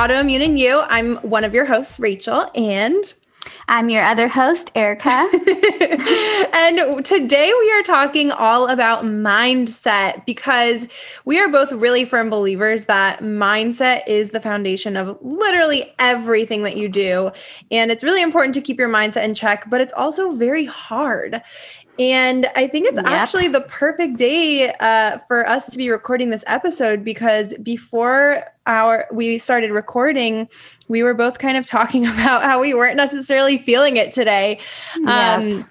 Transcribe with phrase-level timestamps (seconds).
[0.00, 0.80] Autoimmune and You.
[0.88, 3.04] I'm one of your hosts, Rachel, and
[3.68, 5.28] I'm your other host, Erica.
[6.54, 10.88] and today we are talking all about mindset because
[11.26, 16.78] we are both really firm believers that mindset is the foundation of literally everything that
[16.78, 17.30] you do.
[17.70, 21.42] And it's really important to keep your mindset in check, but it's also very hard.
[22.00, 23.04] And I think it's yep.
[23.04, 29.06] actually the perfect day uh, for us to be recording this episode because before our
[29.12, 30.48] we started recording,
[30.88, 34.58] we were both kind of talking about how we weren't necessarily feeling it today.
[34.98, 35.08] Yep.
[35.08, 35.70] Um,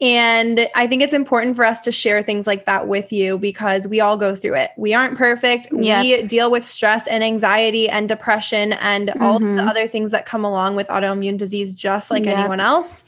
[0.00, 3.86] and I think it's important for us to share things like that with you because
[3.86, 4.72] we all go through it.
[4.76, 5.68] We aren't perfect.
[5.70, 6.02] Yep.
[6.02, 9.22] We deal with stress and anxiety and depression and mm-hmm.
[9.22, 9.68] all the mm-hmm.
[9.68, 13.04] other things that come along with autoimmune disease, just like anyone else.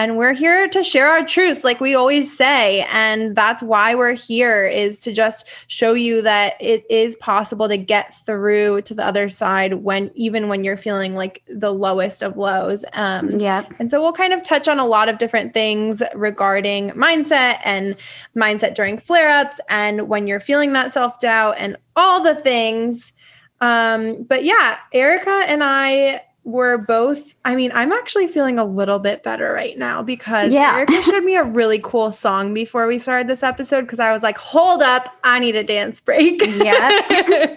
[0.00, 2.86] And we're here to share our truths, like we always say.
[2.90, 7.76] And that's why we're here is to just show you that it is possible to
[7.76, 12.38] get through to the other side when, even when you're feeling like the lowest of
[12.38, 12.82] lows.
[12.94, 13.66] Um, yeah.
[13.78, 17.94] And so we'll kind of touch on a lot of different things regarding mindset and
[18.34, 23.12] mindset during flare ups and when you're feeling that self doubt and all the things.
[23.60, 28.98] Um, but yeah, Erica and I we're both i mean i'm actually feeling a little
[28.98, 30.74] bit better right now because yeah.
[30.76, 34.22] erica showed me a really cool song before we started this episode because i was
[34.22, 36.40] like hold up i need a dance break.
[36.46, 37.56] Yeah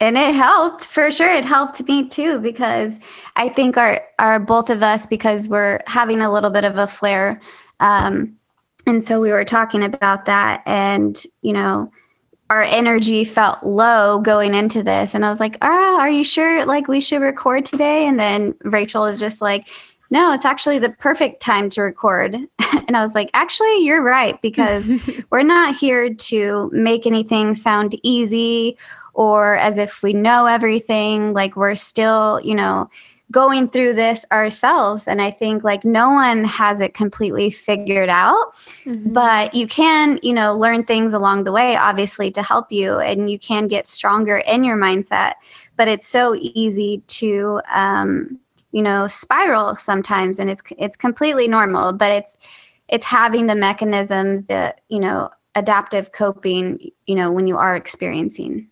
[0.00, 1.32] and it helped for sure.
[1.32, 2.98] It helped me too because
[3.36, 6.86] i think our our both of us because we're having a little bit of a
[6.86, 7.40] flare
[7.80, 8.36] um
[8.86, 11.90] and so we were talking about that and you know
[12.50, 15.14] our energy felt low going into this.
[15.14, 18.06] And i was like ah are you sure like we should record today?
[18.06, 19.68] And then rachel was just like
[20.10, 22.36] no it's actually the perfect time to record.
[22.88, 24.88] And i was like actually you're right because
[25.30, 28.76] we're not here to make anything sound easy
[29.14, 31.32] or as if we know everything.
[31.32, 32.88] Like we're still you know
[33.30, 35.08] going through this ourselves.
[35.08, 38.54] And i think like no one has it completely figured out
[38.84, 39.12] mm-hmm.
[39.12, 43.30] but you can you know learn things along the way obviously to help you and
[43.30, 45.34] you can get stronger in your mindset.
[45.76, 48.38] But it's so easy to um,
[48.76, 52.36] you know spiral sometimes and it's it's completely normal but it's
[52.88, 58.68] it's having the mechanisms that you know adaptive coping you know when you are experiencing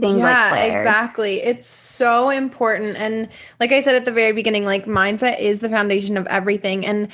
[0.00, 1.42] things yeah, like exactly.
[1.42, 2.96] It's so important.
[2.96, 3.28] And
[3.60, 6.86] like I said at the very beginning, like mindset is the foundation of everything.
[6.86, 7.08] And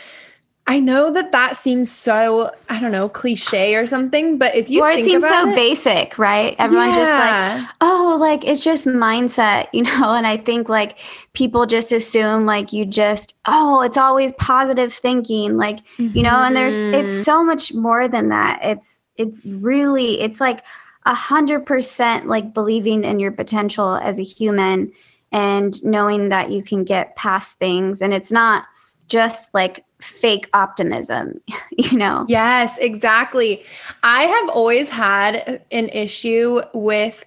[0.66, 4.82] I know that that seems so, I don't know, cliche or something, but if you
[4.82, 6.56] or it seems so it, basic, right?
[6.58, 6.94] Everyone yeah.
[6.94, 10.14] just like, oh, like it's just mindset, you know?
[10.14, 10.98] And I think like
[11.34, 16.16] people just assume like you just, oh, it's always positive thinking, like, mm-hmm.
[16.16, 17.22] you know, and there's, it's mm-hmm.
[17.22, 18.60] so much more than that.
[18.62, 20.62] It's, it's really, it's like,
[21.06, 24.92] a hundred percent like believing in your potential as a human
[25.32, 28.64] and knowing that you can get past things and it's not
[29.08, 31.40] just like fake optimism,
[31.76, 32.24] you know?
[32.28, 33.64] Yes, exactly.
[34.02, 37.24] I have always had an issue with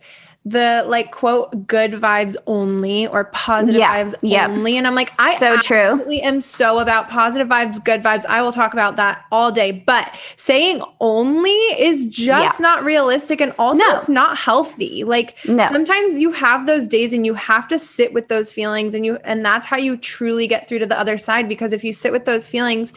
[0.50, 4.50] the like quote good vibes only or positive yeah, vibes yep.
[4.50, 8.42] only and i'm like i so true am so about positive vibes good vibes i
[8.42, 12.62] will talk about that all day but saying only is just yeah.
[12.62, 13.98] not realistic and also no.
[13.98, 15.68] it's not healthy like no.
[15.68, 19.18] sometimes you have those days and you have to sit with those feelings and you
[19.26, 22.12] and that's how you truly get through to the other side because if you sit
[22.12, 22.94] with those feelings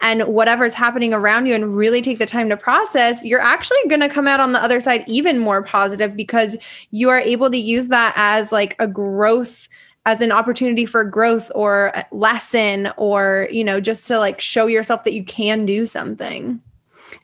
[0.00, 4.00] and whatever's happening around you and really take the time to process, you're actually going
[4.00, 6.56] to come out on the other side even more positive because
[6.94, 9.68] you are able to use that as like a growth
[10.06, 15.02] as an opportunity for growth or lesson or you know just to like show yourself
[15.02, 16.60] that you can do something.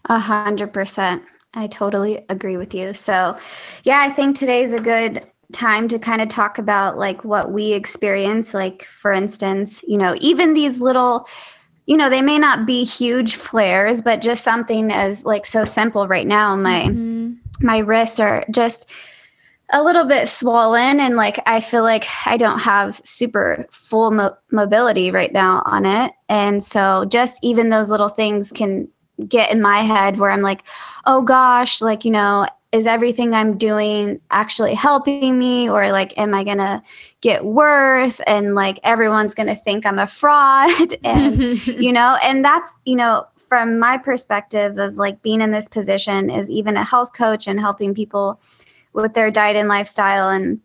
[0.06, 1.22] A hundred percent.
[1.55, 2.94] I totally agree with you.
[2.94, 3.38] So
[3.84, 7.73] yeah i think today's a good time to kind of talk about like what we
[7.73, 8.52] experience.
[8.52, 11.28] Like for instance you know even these little
[11.87, 16.08] you know they may not be huge flares but just something as like so simple
[16.08, 16.56] right now.
[16.56, 17.34] My mm-hmm.
[17.64, 18.90] my wrists are just
[19.72, 24.37] a little bit swollen and like i feel like i don't have super full mo-
[24.50, 26.12] mobility right now on it.
[26.28, 28.88] And so just even those little things can
[29.28, 30.62] get in my head where i'm like
[31.06, 35.69] oh gosh like you know is everything I'm doing actually helping me?
[35.69, 36.82] Or like am I going to
[37.20, 38.20] get worse?
[38.26, 40.70] And like everyone's going to think I'm a fraud.
[41.05, 45.66] And you know and that's you know from my perspective of like being in this
[45.66, 48.40] position is even a health coach and helping people
[48.92, 50.60] with their diet and lifestyle and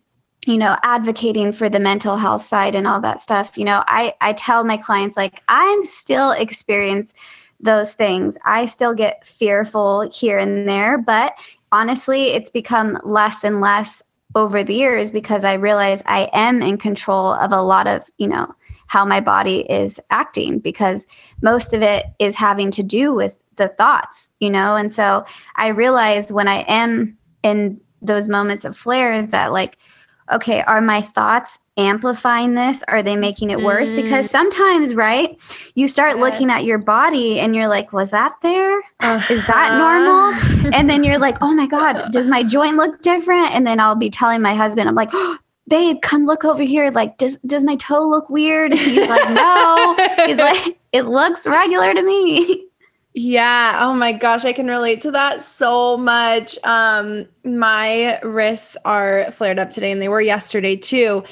[0.46, 4.14] you know advocating for the mental health side and all that stuff you know i
[4.22, 7.14] i tell my clients like i'm still experience
[7.60, 11.34] those things i still get fearful here and there but
[11.76, 14.02] honestly, it's become less and less
[14.34, 18.28] over the years because I realize I am in control of a lot of, you
[18.28, 18.56] know,
[18.88, 21.06] how my body is acting because
[21.42, 24.78] most of it is having to do with the thoughts, you know?
[24.78, 25.26] And so
[25.58, 29.78] I realized when I am in those moments of flares that like,
[30.32, 32.84] okay, are my thoughts amplifying this?
[32.88, 33.92] Are they making it worse?
[33.92, 34.04] Mm.
[34.04, 35.38] Because sometimes, right,
[35.76, 36.20] you start yes.
[36.20, 38.80] looking at your body and you're like, was that there?
[39.02, 39.34] Uh-huh.
[39.34, 40.74] Is that normal?
[40.74, 43.52] and then you're like, oh my God, does my joint look different?
[43.52, 45.38] And then I'll be telling my husband, I'm like, oh,
[45.68, 46.90] babe, come look over here.
[46.92, 48.72] Like, does does my toe look weird?
[48.72, 49.96] And he's like, no.
[50.26, 52.65] he's like, it looks regular to me.
[53.18, 53.80] Yeah.
[53.82, 56.60] Oh my gosh, I can relate to that so much.
[56.66, 61.24] Um my wrists are flared up today and they were yesterday too.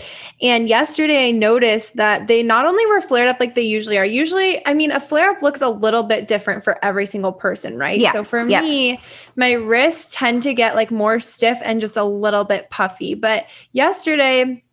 [0.41, 4.06] And yesterday I noticed that they not only were flared up like they usually are.
[4.06, 7.77] Usually, I mean, a flare up looks a little bit different for every single person,
[7.77, 8.00] right?
[8.00, 8.13] Yeah.
[8.13, 8.62] So for yeah.
[8.62, 9.01] me,
[9.36, 13.13] my wrists tend to get like more stiff and just a little bit puffy.
[13.13, 14.63] But yesterday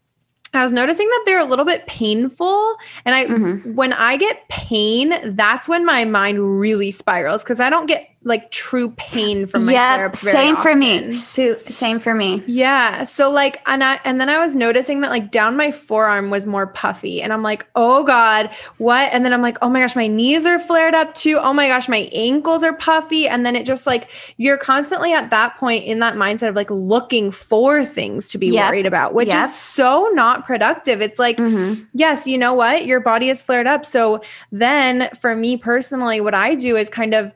[0.59, 2.77] I was noticing that they're a little bit painful.
[3.05, 3.75] And I, mm-hmm.
[3.75, 8.51] when I get pain, that's when my mind really spirals because I don't get like
[8.51, 10.21] true pain from my yep, flare-ups.
[10.21, 10.63] same often.
[10.63, 11.13] for me.
[11.13, 12.43] So, same for me.
[12.47, 13.05] Yeah.
[13.05, 16.47] So like, and I and then I was noticing that like down my forearm was
[16.47, 19.11] more puffy, and I'm like, oh god, what?
[19.13, 21.39] And then I'm like, oh my gosh, my knees are flared up too.
[21.41, 25.31] Oh my gosh, my ankles are puffy, and then it just like you're constantly at
[25.31, 28.71] that point in that mindset of like looking for things to be yep.
[28.71, 29.47] worried about, which yep.
[29.47, 31.01] is so not productive.
[31.01, 31.83] It's like, mm-hmm.
[31.95, 33.87] yes, you know what, your body is flared up.
[33.87, 34.21] So
[34.53, 37.35] then for me personally, what I do is kind of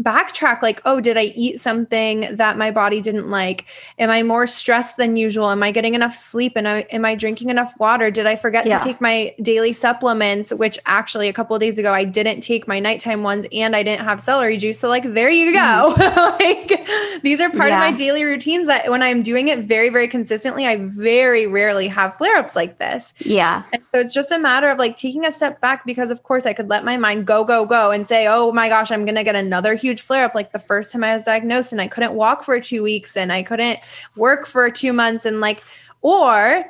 [0.00, 3.66] backtrack like oh did i eat something that my body didn't like?
[3.98, 5.50] Am i more stressed than usual?
[5.50, 6.52] Am i getting enough sleep?
[6.56, 8.10] And am i drinking enough water?
[8.10, 8.78] Did i forget yeah.
[8.78, 12.66] to take my daily supplements which actually a couple of days ago i didn't take
[12.66, 14.78] my nighttime ones and i didn't have celery juice.
[14.78, 15.94] So like there you go.
[15.96, 16.16] Mm.
[16.40, 17.76] like these are part yeah.
[17.76, 21.88] of my daily routines that when i'm doing it very very consistently i very rarely
[21.88, 23.14] have flare-ups like this.
[23.18, 23.62] Yeah.
[23.72, 26.46] And so it's just a matter of like taking a step back because of course
[26.46, 29.24] i could let my mind go go go and say oh my gosh i'm gonna
[29.24, 32.14] get another huge flare up like the first time I was diagnosed and I couldn't
[32.14, 33.80] walk for two weeks and I couldn't
[34.16, 35.62] work for two months and like,
[36.00, 36.64] or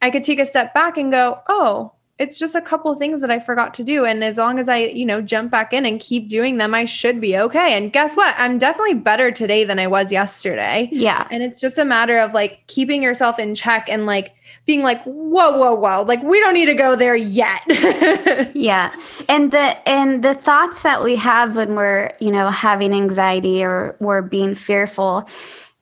[0.00, 3.30] I could take a step back and go, oh, it's just a couple things that
[3.30, 4.04] I forgot to do.
[4.04, 6.84] And as long as I, you know, jump back in and keep doing them, I
[6.84, 7.76] should be okay.
[7.76, 8.34] And guess what?
[8.36, 10.88] I'm definitely better today than I was yesterday.
[10.90, 11.28] Yeah.
[11.30, 14.34] And it's just a matter of like keeping yourself in check and like
[14.66, 17.62] being like, whoa, whoa, whoa, like we don't need to go there yet.
[18.54, 18.92] yeah.
[19.28, 23.96] And the and the thoughts that we have when we're, you know, having anxiety or
[24.00, 25.28] we're being fearful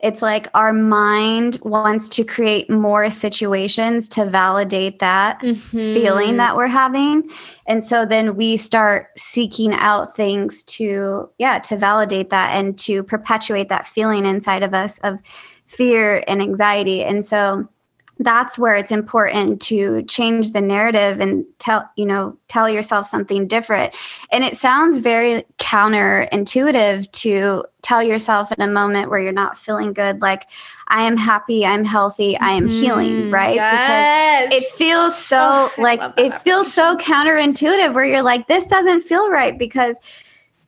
[0.06, 5.58] it's like our mind wants to create more situations to validate that mm-hmm.
[5.76, 7.28] feeling that we're having
[7.66, 13.02] and so then we start seeking out things to yeah to validate that and to
[13.02, 15.20] perpetuate that feeling inside of us of
[15.66, 17.68] fear and anxiety and so
[18.18, 23.46] that's where it's important to change the narrative and tell you know tell yourself something
[23.46, 23.94] different
[24.32, 29.92] and it sounds very counterintuitive to tell yourself in a moment where you're not feeling
[29.92, 30.48] good like
[30.88, 32.80] i am happy i'm healthy i am mm-hmm.
[32.80, 34.48] healing right yes.
[34.48, 39.02] because it feels so oh, like it feels so counterintuitive where you're like this doesn't
[39.02, 39.98] feel right because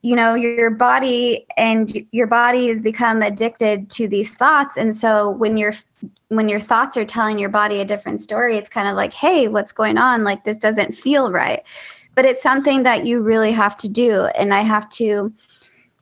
[0.02, 4.76] you know your body and your body has become addicted to these thoughts.
[4.76, 5.74] And so when you're
[6.28, 9.48] when your thoughts are telling your body a different story it's kind of like hey
[9.48, 10.24] what's going on?
[10.24, 11.62] Like this doesn't feel right.
[12.14, 14.26] But it's something that you really have to do.
[14.36, 15.32] And i have to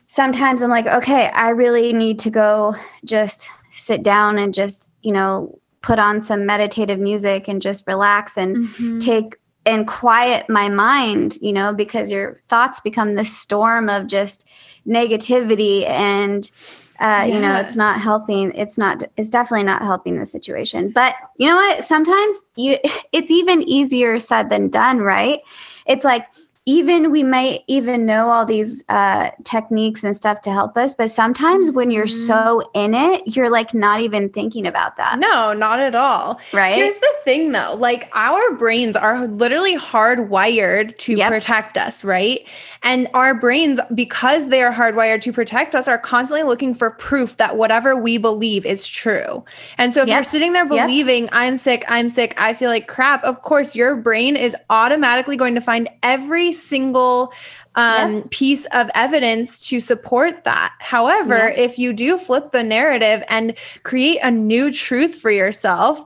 [0.09, 2.75] sometimes i'm like okay i really need to go
[3.05, 8.37] just sit down and just you know put on some meditative music and just relax
[8.37, 8.99] and mm-hmm.
[8.99, 9.37] take
[9.67, 14.49] and quiet my mind, you know, because your thoughts become this storm of just
[14.87, 16.51] negativity and
[16.99, 17.25] uh, yeah.
[17.27, 20.91] you know it's not helping it's not it's definitely not helping the situation.
[20.91, 21.85] But you know what?
[21.85, 22.79] Sometimes you
[23.13, 25.41] it's even easier said than done right?
[25.87, 26.27] It's like
[26.69, 31.11] even we might even know all these uh, techniques and stuff to help us but
[31.11, 32.27] sometimes when you're mm-hmm.
[32.27, 36.75] so in it you're like not even thinking about that no not at all right
[36.75, 41.31] here's the thing though like our brains are literally hardwired to yep.
[41.31, 42.47] protect us right
[42.83, 47.37] and our brains because they are hardwired to protect us are constantly looking for proof
[47.37, 49.45] that whatever we believe is true
[49.79, 50.17] and so if yep.
[50.17, 51.33] you're sitting there believing yep.
[51.33, 55.55] i'm sick i'm sick i feel like crap of course your brain is automatically going
[55.55, 57.33] to find every single
[57.75, 60.75] um, piece of evidence to support that.
[60.81, 66.05] However, if you do flip the narrative and create a new truth for yourself,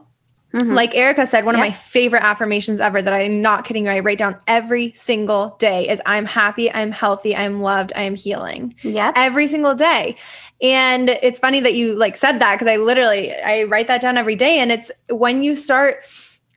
[0.53, 0.73] Mm-hmm.
[0.73, 4.01] Like Erica said, one of my favorite affirmations ever that I'm not kidding you, I
[4.01, 8.75] write down every single day is I'm happy, I'm healthy, I'm loved, I am healing.
[8.83, 9.13] Yeah.
[9.15, 10.17] Every single day.
[10.61, 14.19] And it's funny that you like said that because I literally I write that down
[14.19, 14.59] every day.
[14.59, 16.05] And it's when you start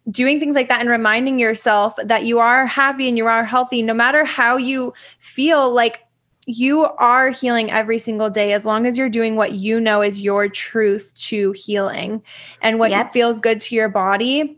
[0.10, 3.81] doing things like that and reminding yourself that you are happy and you are healthy,
[3.81, 6.05] no matter how you feel like
[6.45, 10.19] you are healing every single day as long as you're doing what you know is
[10.19, 12.22] your truth to healing
[12.62, 13.13] and what yep.
[13.13, 14.57] feels good to your body.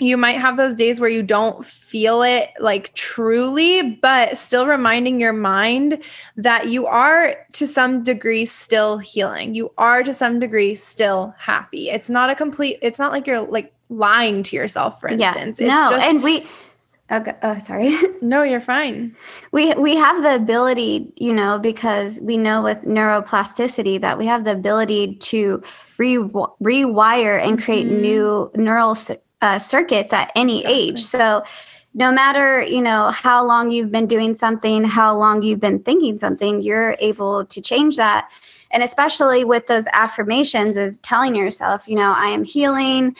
[0.00, 5.20] You might have those days where you don't feel it like truly, but still reminding
[5.20, 6.02] your mind
[6.36, 9.56] that you are to some degree still healing.
[9.56, 11.90] You are to some degree still happy.
[11.90, 15.60] It's not a complete, it's not like you're like lying to yourself, for instance.
[15.60, 15.66] Yeah.
[15.68, 16.46] no, just, and we,
[17.10, 17.34] Okay.
[17.42, 17.96] Oh, sorry.
[18.20, 19.16] no, you're fine.
[19.50, 24.44] We we have the ability, you know, because we know with neuroplasticity that we have
[24.44, 25.62] the ability to
[25.96, 28.02] re- rewire and create mm-hmm.
[28.02, 28.96] new neural
[29.40, 30.80] uh, circuits at any exactly.
[30.80, 31.02] age.
[31.02, 31.44] So,
[31.94, 36.18] no matter you know how long you've been doing something, how long you've been thinking
[36.18, 38.30] something, you're able to change that.
[38.70, 43.16] And especially with those affirmations of telling yourself, you know, I am healing,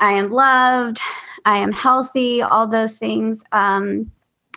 [0.00, 1.00] I am loved,
[1.44, 3.42] I am healthy, all those things.
[3.52, 4.10] Um,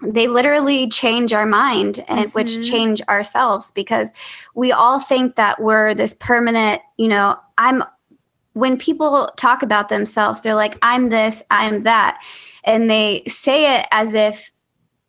[0.03, 2.31] they literally change our mind and mm-hmm.
[2.31, 4.10] which change ourselves because
[4.55, 7.83] we all think that we're this permanent, you know, I'm
[8.53, 12.21] when people talk about themselves, they're like, I'm this, I'm that.
[12.65, 14.51] And they say it as if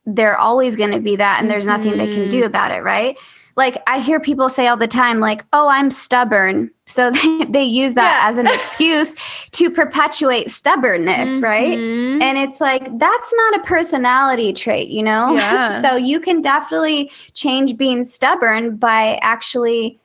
[0.06, 2.06] they're always going to be that and there's nothing mm-hmm.
[2.06, 2.46] they can do mm-hmm.
[2.46, 3.18] about it, right?
[3.56, 6.70] Like I hear people say all the time, like, oh, I'm stubborn.
[6.86, 8.30] So they, they use that yeah.
[8.30, 9.14] as an excuse
[9.52, 11.44] to perpetuate stubbornness, mm-hmm.
[11.44, 11.78] right?
[11.78, 15.36] And it's like, that's not a personality trait, you know?
[15.42, 15.80] Yeah.
[15.80, 19.98] so you can definitely change being stubborn by actually,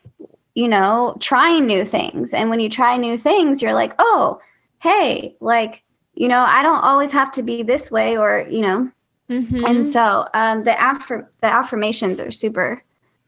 [0.55, 2.33] you know, trying new things.
[2.33, 4.41] And when you try new things, you're like, oh,
[4.79, 5.83] hey, like,
[6.15, 8.91] you know, I don't always have to be this way or, you know,
[9.29, 9.65] Mm-hmm.
[9.65, 12.81] And so um, the affirm- the affirmations are super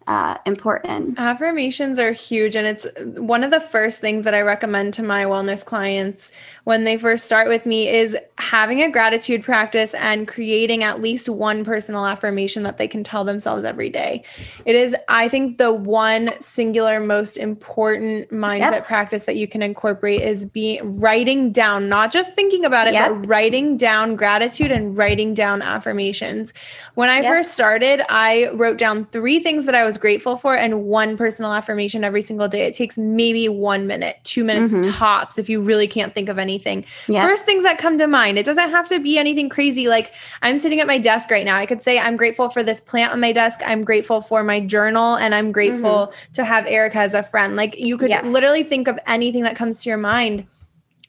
[0.07, 1.19] uh, important.
[1.19, 2.55] Affirmations are huge.
[2.55, 2.87] And it's
[3.19, 6.31] one of the first things that I recommend to my wellness clients
[6.63, 11.29] when they first start with me is having a gratitude practice and creating at least
[11.29, 14.23] one personal affirmation that they can tell themselves every day.
[14.65, 18.87] It is, I think, the one singular most important mindset yep.
[18.87, 23.09] practice that you can incorporate is be writing down, not just thinking about it, yep.
[23.09, 26.51] but writing down gratitude and writing down affirmations.
[26.95, 27.31] When I yep.
[27.31, 31.53] first started, I wrote down three things that I was grateful for and one personal
[31.53, 32.61] affirmation every single day.
[32.61, 34.91] It takes maybe one minute, two minutes mm-hmm.
[34.91, 36.85] tops if you really can't think of anything.
[37.07, 37.23] Yep.
[37.23, 38.39] First things that come to mind.
[38.39, 39.87] It doesn't have to be anything crazy.
[39.87, 41.57] Like I'm sitting at my desk right now.
[41.57, 43.59] I could say, I'm grateful for this plant on my desk.
[43.65, 46.33] I'm grateful for my journal and I'm grateful mm-hmm.
[46.33, 47.55] to have Erica as a friend.
[47.55, 48.21] Like you could yeah.
[48.23, 50.47] literally think of anything that comes to your mind.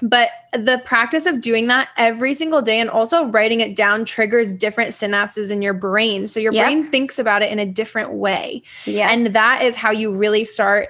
[0.02, 4.54] But the practice of doing that every single day and also writing it down triggers
[4.54, 6.26] different synapses in your brain.
[6.26, 6.66] So your yep.
[6.66, 8.62] brain thinks about it in a different way.
[8.86, 9.10] Yeah.
[9.10, 10.88] And that is how you really start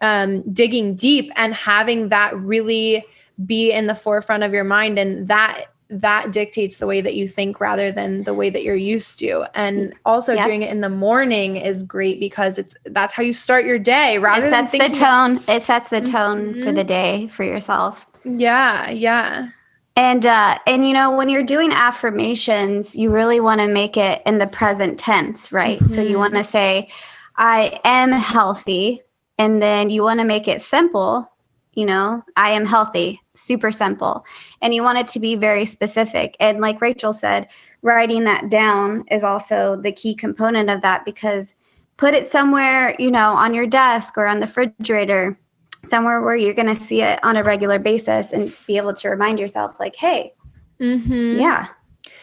[0.00, 3.04] um, digging deep and having that really
[3.44, 4.98] be in the forefront of your mind.
[4.98, 8.74] And that that dictates the way that you think rather than the way that you're
[8.74, 10.44] used to and also yep.
[10.44, 14.18] doing it in the morning is great because it's that's how you start your day
[14.18, 16.62] rather it sets than the tone it sets the tone mm-hmm.
[16.62, 19.48] for the day for yourself yeah, yeah.
[19.96, 24.22] And uh and you know when you're doing affirmations, you really want to make it
[24.26, 25.78] in the present tense, right?
[25.78, 25.94] Mm-hmm.
[25.94, 26.50] So you want to mm-hmm.
[26.50, 26.88] say
[27.36, 29.02] I am healthy
[29.38, 31.30] and then you want to make it simple,
[31.74, 34.24] you know, I am healthy, super simple.
[34.62, 36.36] And you want it to be very specific.
[36.38, 37.48] And like Rachel said,
[37.82, 41.54] writing that down is also the key component of that because
[41.96, 45.38] put it somewhere, you know, on your desk or on the refrigerator
[45.86, 49.08] somewhere where you're going to see it on a regular basis and be able to
[49.08, 50.32] remind yourself like hey
[50.80, 51.38] mm-hmm.
[51.38, 51.68] yeah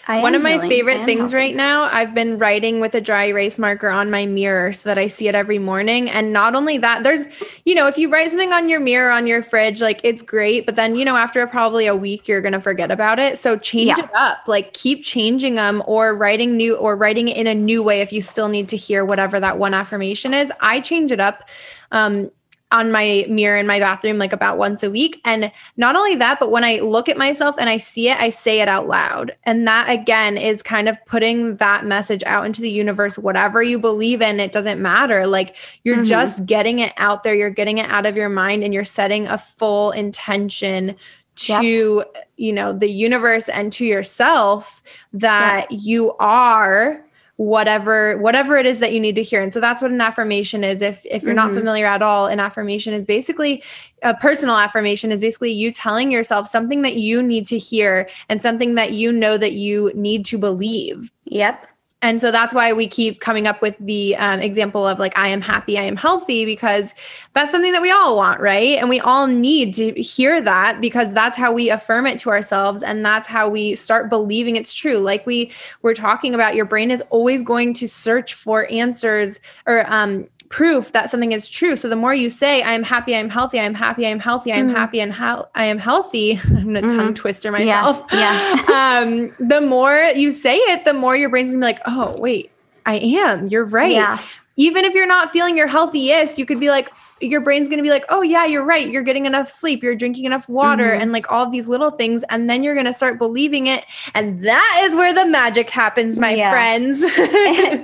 [0.07, 3.59] I One of my favorite things right now, I've been writing with a dry erase
[3.59, 6.09] marker on my mirror so that I see it every morning.
[6.09, 7.23] And not only that, there's,
[7.65, 10.65] you know, if you write something on your mirror, on your fridge, like it's great.
[10.65, 13.37] But then, you know, after probably a week, you're going to forget about it.
[13.37, 14.05] So change yeah.
[14.05, 17.83] it up, like keep changing them or writing new or writing it in a new
[17.83, 20.51] way if you still need to hear whatever that one affirmation is.
[20.61, 21.47] I change it up.
[21.91, 22.31] Um,
[22.71, 25.21] on my mirror in my bathroom like about once a week.
[25.25, 28.29] And not only that, but when I look at myself and I see it, I
[28.29, 29.31] say it out loud.
[29.43, 33.17] And that again is kind of putting that message out into the universe.
[33.17, 35.27] Whatever you believe in, it doesn't matter.
[35.27, 36.05] Like you're mm-hmm.
[36.05, 39.27] just getting it out there, you're getting it out of your mind, and you're setting
[39.27, 40.95] a full intention
[41.35, 42.03] to
[42.37, 45.79] you know the universe and to yourself that yep.
[45.81, 47.05] you are
[47.41, 49.41] whatever whatever it is that you need to hear.
[49.41, 50.79] And so that's what an affirmation is.
[50.79, 51.47] If if you're mm-hmm.
[51.47, 53.63] not familiar at all an affirmation is basically
[54.03, 58.43] a personal affirmation is basically you telling yourself something that you need to hear and
[58.43, 61.11] something that you know that you need to believe.
[61.25, 61.65] Yep
[62.01, 65.27] and so that's why we keep coming up with the um, example of like, I
[65.27, 66.95] am happy, I am healthy, because
[67.33, 68.79] that's something that we all want, right?
[68.79, 72.81] And we all need to hear that because that's how we affirm it to ourselves.
[72.81, 74.97] And that's how we start believing it's true.
[74.97, 75.51] Like we
[75.83, 80.91] were talking about, your brain is always going to search for answers or um, proof
[80.91, 81.75] that something is true.
[81.75, 84.69] So the more you say, I am happy, I'm healthy, I'm happy, I'm healthy, I'm
[84.69, 84.73] mm.
[84.73, 86.33] happy, and how I am healthy.
[86.43, 86.95] I'm gonna mm.
[86.95, 88.05] tongue twister myself.
[88.11, 88.63] Yeah.
[88.69, 89.01] yeah.
[89.03, 92.51] um, the more you say it, the more your brain's gonna be like, oh, wait,
[92.85, 93.47] I am.
[93.47, 93.93] You're right.
[93.93, 94.19] Yeah.
[94.57, 96.91] Even if you're not feeling your healthiest, you could be like,
[97.21, 98.89] your brain's going to be like, oh, yeah, you're right.
[98.89, 99.83] You're getting enough sleep.
[99.83, 101.01] You're drinking enough water mm-hmm.
[101.01, 102.23] and like all these little things.
[102.29, 103.85] And then you're going to start believing it.
[104.15, 106.51] And that is where the magic happens, my yeah.
[106.51, 107.01] friends.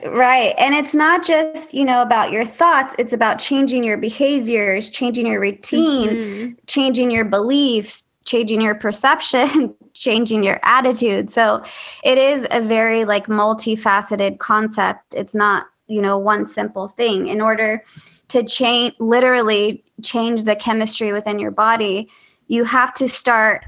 [0.07, 0.53] right.
[0.57, 5.27] And it's not just, you know, about your thoughts, it's about changing your behaviors, changing
[5.27, 6.53] your routine, mm-hmm.
[6.65, 11.63] changing your beliefs, changing your perception changing your attitude so
[12.03, 17.41] it is a very like multifaceted concept it's not you know one simple thing in
[17.41, 17.83] order
[18.29, 22.09] to change literally change the chemistry within your body
[22.47, 23.63] you have to start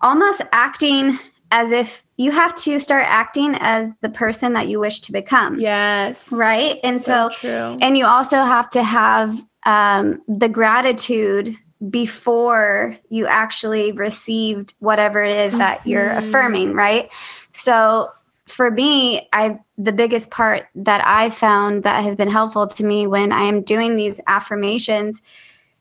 [0.00, 1.18] almost acting
[1.50, 5.58] as if you have to start acting as the person that you wish to become
[5.58, 7.78] yes right and so, so true.
[7.80, 11.56] and you also have to have um, the gratitude
[11.90, 15.90] before you actually received whatever it is that mm-hmm.
[15.90, 17.10] you're affirming right
[17.52, 18.08] so
[18.46, 23.06] for me, I the biggest part that I found that has been helpful to me
[23.06, 25.20] when I am doing these affirmations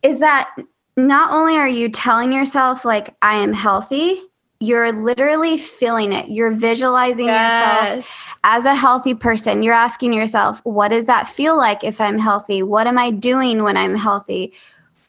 [0.04, 0.56] is that
[0.98, 4.22] not only are you telling yourself like I am healthy,
[4.60, 6.30] you're literally feeling it.
[6.30, 7.96] You're visualizing yes.
[7.96, 9.62] yourself as a healthy person.
[9.62, 12.64] You're asking yourself, what does that feel like if I'm healthy?
[12.64, 14.54] What am I doing when I'm healthy?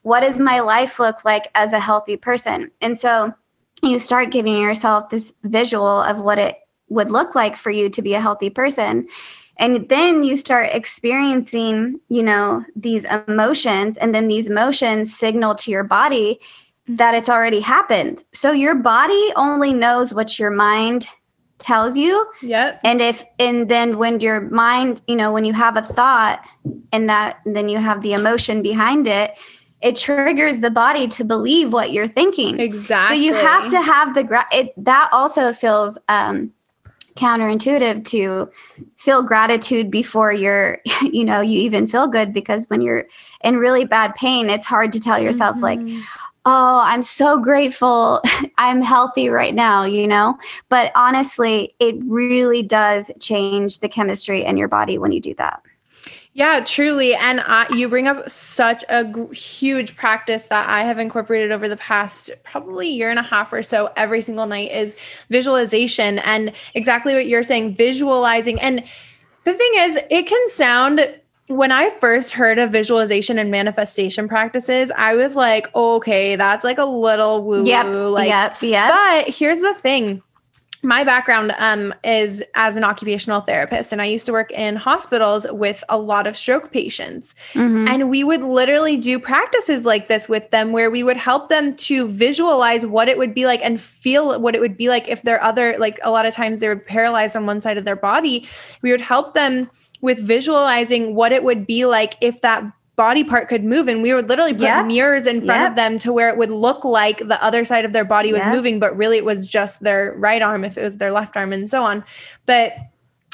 [0.02, 2.70] What does my life look like as a healthy person?
[2.80, 3.32] And so
[3.82, 6.56] you start giving yourself this visual of what it
[6.88, 9.06] would look like for you to be a healthy person.
[9.58, 15.70] And then you start experiencing you know these emotions and then these emotions signal to
[15.70, 16.40] your body
[16.88, 18.22] that it's already happened.
[18.32, 21.06] So your body only knows what your mind
[21.58, 22.26] tells you.
[22.42, 22.80] Yep.
[22.84, 26.44] And if and then when your mind you know when you have a thought
[26.92, 29.32] and that then you have the emotion behind it
[29.82, 32.58] it triggers the body to believe what you're thinking.
[32.60, 36.52] Exactly so you have to have the gra- it that also feels um
[37.16, 38.50] counterintuitive to
[38.96, 43.06] feel gratitude before you're you know you even feel good because when you're
[43.42, 45.64] in really bad pain it's hard to tell yourself mm-hmm.
[45.64, 46.04] like
[46.44, 48.22] oh i'm so grateful.
[48.58, 50.38] I'm healthy right now you know?
[50.68, 55.62] But honestly it really does change the chemistry in your body when you do that
[56.36, 57.14] yeah, truly.
[57.14, 61.66] And I, you bring up such a g- huge practice that I have incorporated over
[61.66, 64.96] the past probably year and a half or so every single night is
[65.30, 66.18] visualization.
[66.18, 68.60] And exactly what you're saying, visualizing.
[68.60, 68.84] And
[69.44, 71.08] the thing is, it can sound
[71.46, 76.76] when I first heard of visualization and manifestation practices, I was like, okay, that's like
[76.76, 77.66] a little woo woo.
[77.66, 78.90] Yep, like, yep, yep.
[78.90, 80.22] But here's the thing
[80.86, 85.44] my background um, is as an occupational therapist, and I used to work in hospitals
[85.50, 87.34] with a lot of stroke patients.
[87.54, 87.88] Mm-hmm.
[87.88, 91.74] And we would literally do practices like this with them where we would help them
[91.74, 95.22] to visualize what it would be like and feel what it would be like if
[95.22, 97.96] their other, like a lot of times they were paralyzed on one side of their
[97.96, 98.46] body.
[98.80, 99.68] We would help them
[100.02, 102.62] with visualizing what it would be like if that
[102.96, 104.86] body part could move and we would literally put yep.
[104.86, 105.70] mirrors in front yep.
[105.70, 108.40] of them to where it would look like the other side of their body was
[108.40, 108.54] yep.
[108.54, 111.52] moving but really it was just their right arm if it was their left arm
[111.52, 112.02] and so on
[112.46, 112.72] but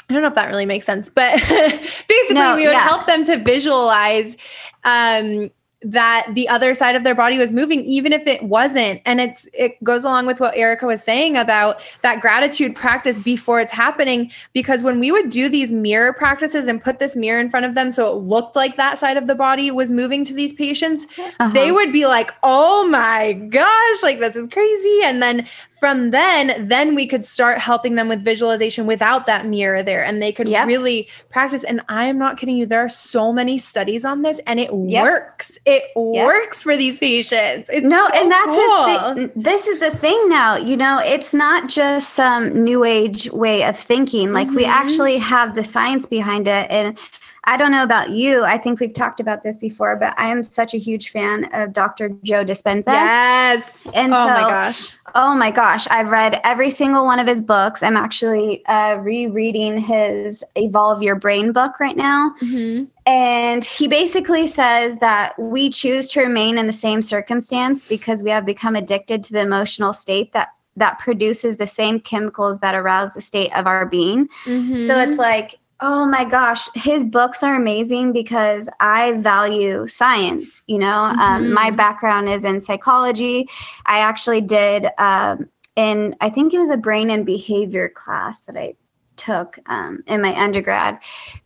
[0.09, 2.87] I don't know if that really makes sense, but basically, no, we would yeah.
[2.87, 4.35] help them to visualize
[4.83, 5.49] um,
[5.83, 9.47] that the other side of their body was moving even if it wasn't and it's
[9.53, 14.31] it goes along with what Erica was saying about that gratitude practice before it's happening
[14.53, 17.75] because when we would do these mirror practices and put this mirror in front of
[17.75, 21.05] them so it looked like that side of the body was moving to these patients
[21.17, 21.49] uh-huh.
[21.49, 26.67] they would be like oh my gosh like this is crazy and then from then
[26.67, 30.47] then we could start helping them with visualization without that mirror there and they could
[30.47, 30.67] yep.
[30.67, 34.39] really practice and I am not kidding you there are so many studies on this
[34.47, 35.03] and it yep.
[35.03, 36.25] works it it yep.
[36.25, 37.69] works for these patients.
[37.71, 39.15] It's no, so and that's cool.
[39.15, 40.55] the this is the thing now.
[40.55, 44.33] You know, it's not just some new age way of thinking.
[44.33, 44.57] Like mm-hmm.
[44.57, 46.97] we actually have the science behind it, and
[47.45, 48.43] I don't know about you.
[48.43, 51.73] I think we've talked about this before, but I am such a huge fan of
[51.73, 52.09] Dr.
[52.23, 52.87] Joe Dispenza.
[52.87, 53.85] Yes.
[53.93, 54.91] And oh so, my gosh.
[55.13, 55.85] Oh my gosh.
[55.89, 57.83] I've read every single one of his books.
[57.83, 62.33] I'm actually uh, rereading his Evolve Your Brain book right now.
[62.41, 62.87] Mhm.
[63.05, 68.29] And he basically says that we choose to remain in the same circumstance because we
[68.29, 73.13] have become addicted to the emotional state that that produces the same chemicals that arouse
[73.13, 74.27] the state of our being.
[74.45, 75.07] So Mhm.
[75.07, 80.63] it's like, oh my gosh, his books are amazing because I value science.
[80.65, 81.51] You know, um, Mhm.
[81.51, 83.49] my background is in psychology.
[83.85, 88.55] I actually did um, in, I think it was a brain and behavior class that
[88.55, 88.75] I
[89.17, 90.99] took um, in my undergrad.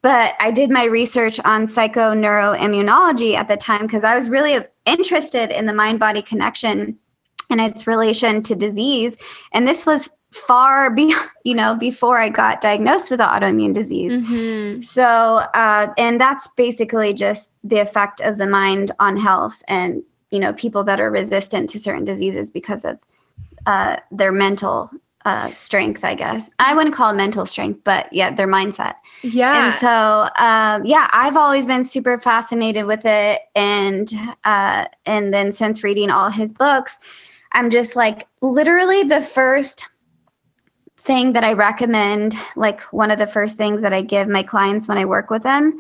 [0.04, 5.50] But I did my research on psychoneuroimmunology at the time because I was really interested
[5.50, 6.98] in the mind body connection
[7.50, 9.18] and its relation to disease.
[9.54, 10.10] And this was
[10.46, 14.12] far be you know before I got diagnosed with autoimmune disease.
[14.12, 14.84] Mhm.
[14.84, 20.40] So, uh, and that's basically just the effect of the mind on health and, you
[20.40, 23.00] know, people that are resistant to certain diseases because of
[23.66, 24.90] uh, their mental
[25.26, 26.50] uh, strength, I guess.
[26.60, 28.96] I wouldn't call it mental strength, but yeah, their mindset.
[29.24, 29.66] Yeah.
[29.66, 33.42] And so, um, yeah, I've always been super fascinated with it.
[33.54, 34.14] And,
[34.46, 36.98] uh, and then since reading all his books,
[37.52, 39.86] I'm just like literally the first
[41.08, 44.88] thing that I recommend, like one of the first things that I give my clients
[44.88, 45.80] when I work with them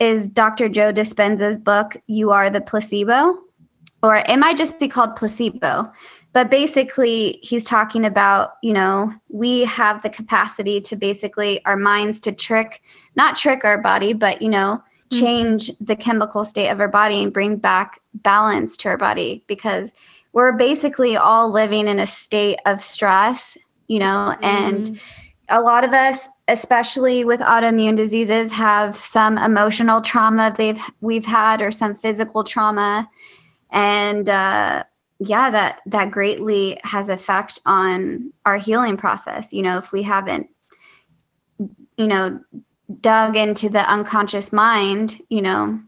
[0.00, 0.68] is Dr.
[0.68, 3.38] Joe Dispenza's book, You Are the Placebo,
[4.02, 5.90] or it might just be called Placebo.
[6.32, 12.18] But basically, he's talking about, you know, we have the capacity to basically our minds
[12.20, 12.82] to trick,
[13.14, 15.20] not trick our body, but, you know, Mhm.
[15.20, 19.92] change the chemical state of our body and bring back balance to our body because
[20.32, 23.56] we're basically all living in a state of stress,
[23.88, 25.00] you know, and Mhm.
[25.48, 31.62] a lot of us especially with autoimmune diseases have some emotional trauma they've we've had
[31.62, 33.08] or some physical trauma.
[33.70, 34.84] And uh
[35.20, 39.52] yeah that that greatly has effect on our healing process.
[39.52, 40.48] You know if we haven't
[41.96, 42.40] you know
[43.00, 45.80] dug into the unconscious mind you know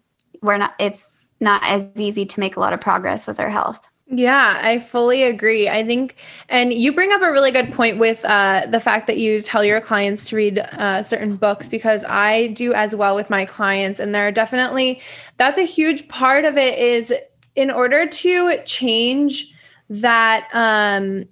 [0.43, 1.07] we're not it's
[1.41, 5.25] not as easy to make a lot of progress with our health Yeah, I fully
[5.25, 5.69] agree.
[5.69, 6.15] I think,
[6.49, 9.65] and you bring up a really good point with uh, the fact that you tell
[9.65, 13.99] your clients to read uh, certain books because I do as well with my clients.
[13.99, 15.01] And there are definitely,
[15.39, 17.13] that's a huge part of it is
[17.57, 19.53] in order to change
[19.91, 21.25] that, um,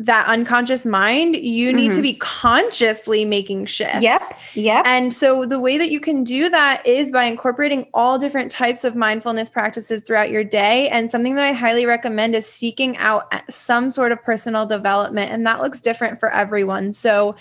[0.00, 2.02] that unconscious mind, you need to Mhm.
[2.02, 4.00] be consciously making shifts.
[4.00, 4.22] yep
[4.54, 4.84] Yep.
[4.86, 8.82] And so the way that you can do that is by incorporating all different types
[8.82, 10.88] of mindfulness practices throughout your day.
[10.88, 15.30] And something that I highly recommend is seeking out some sort of personal development.
[15.30, 16.92] And that looks different for everyone.
[16.94, 17.36] So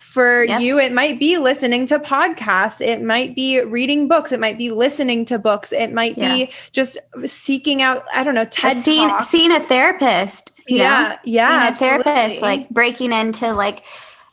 [0.00, 0.60] for Yep.
[0.60, 4.70] you, it might be listening to podcasts, it might be reading books, it might be
[4.70, 6.96] listening to books, it might be just
[7.26, 10.84] seeking out, I don't know, TED seeing, seeing a therapist you know?
[10.84, 11.48] yeah, yeah.
[11.58, 12.40] being a therapist, absolutely.
[12.42, 13.82] like breaking into like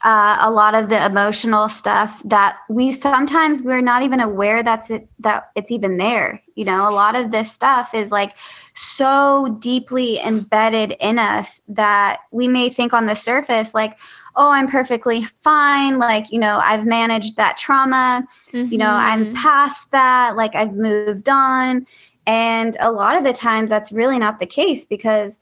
[0.03, 4.89] uh, a lot of the emotional stuff that we sometimes we're not even aware that's
[4.89, 6.41] it that it's even there.
[6.55, 8.33] You know, a lot of this stuff is like
[8.73, 13.97] so deeply embedded in us that we may think on the surface like,
[14.35, 15.99] oh, I'm perfectly fine.
[15.99, 18.25] Like, you know, I've managed that trauma.
[18.71, 19.35] You know, I'm Mhm.
[19.35, 20.35] past that.
[20.37, 21.85] Like, I've moved on.
[22.25, 25.37] And a lot of the times that's really not the case because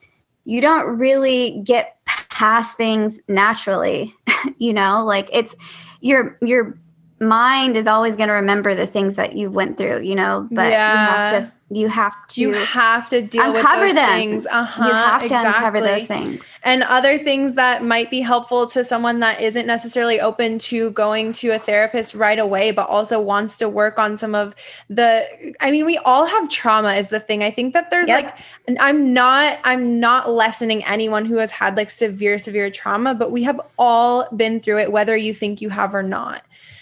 [0.49, 4.15] you don't really get past things naturally
[4.57, 5.03] you know?
[5.05, 5.55] Like it's
[6.01, 6.77] your your
[7.19, 10.67] mind is always going to remember the things that you went through you know but
[10.67, 14.17] you have to you have to you have to deal uncover with those them.
[14.17, 14.47] things.
[14.49, 15.53] Uh-huh, you have to exactly.
[15.53, 20.19] uncover those things And other things that might be helpful to someone that isn't necessarily
[20.19, 24.33] open to going to a therapist right away, but also wants to work on some
[24.33, 24.55] of
[24.89, 25.27] the
[25.59, 27.43] I mean, we all have trauma is the thing.
[27.43, 28.23] I think that there's Yep.
[28.23, 33.13] like and I'm not I'm not lessening anyone who has had like severe, severe trauma,
[33.13, 36.41] but we have all been through it, whether you think you have or not.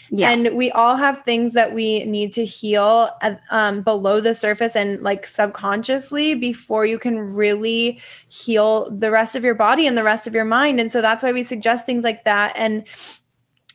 [0.10, 4.34] Yeah And we all have things that we need to heal uh, um, below the
[4.34, 9.98] surface and like subconsciously before you can really heal the rest of your body and
[9.98, 10.80] the rest of your mind.
[10.80, 12.54] And so that's why we suggest things like that.
[12.58, 12.86] And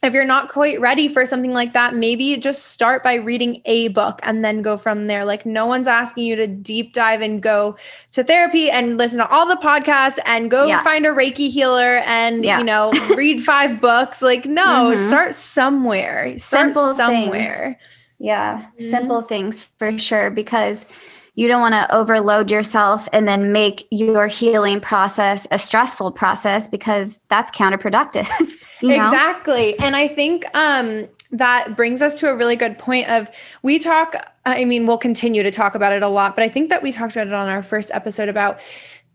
[0.03, 3.87] if you're not quite ready for something like that, maybe just start by reading a
[3.89, 5.25] book and then go from there.
[5.25, 7.77] Like, no one's asking you to deep dive and go
[8.11, 10.83] to therapy and listen to all the podcasts and go Yeah.
[10.83, 12.59] find a Reiki healer and, Yeah.
[12.59, 14.21] you know, read five books.
[14.21, 15.07] Like, no, Mhm.
[15.09, 16.37] start somewhere.
[16.39, 16.41] Start
[16.75, 16.97] Simple things.
[16.97, 17.79] somewhere.
[18.19, 18.91] Yeah, Mhm.
[18.91, 20.85] simple things for sure because
[21.35, 26.69] you don't want to overload yourself and then make your healing process a stressful process
[26.69, 28.29] because that's counterproductive.
[28.83, 29.09] you know?
[29.09, 29.79] Exactly.
[29.79, 33.29] And I think um that brings us to a really good point of
[33.63, 34.15] we talk
[34.45, 36.93] i mean we'll continue to talk about it a lot but i think that we
[36.93, 38.61] talked about it on our first episode about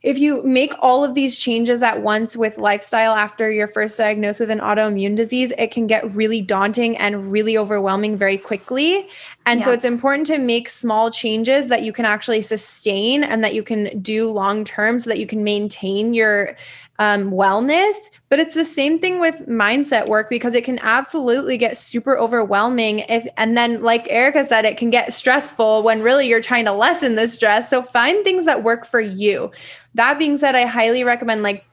[0.03, 4.39] if you make all of these changes at once with lifestyle after you're first diagnosed
[4.39, 9.10] with an autoimmune disease, it can get really daunting and really overwhelming very quickly.
[9.45, 9.65] And yeah.
[9.65, 13.63] so it's important to make small changes that you can actually sustain and that you
[13.63, 16.55] can do long term so that you can maintain your
[16.99, 17.93] um, wellness.
[18.29, 22.99] But it's the same thing with mindset work because it can absolutely get super overwhelming.
[23.10, 26.73] If and then, like Erica said, it can get stressful when really you're trying to
[26.73, 27.69] lessen the stress.
[27.69, 29.51] So find things that work for you.
[29.93, 31.65] That being said, I highly recommend like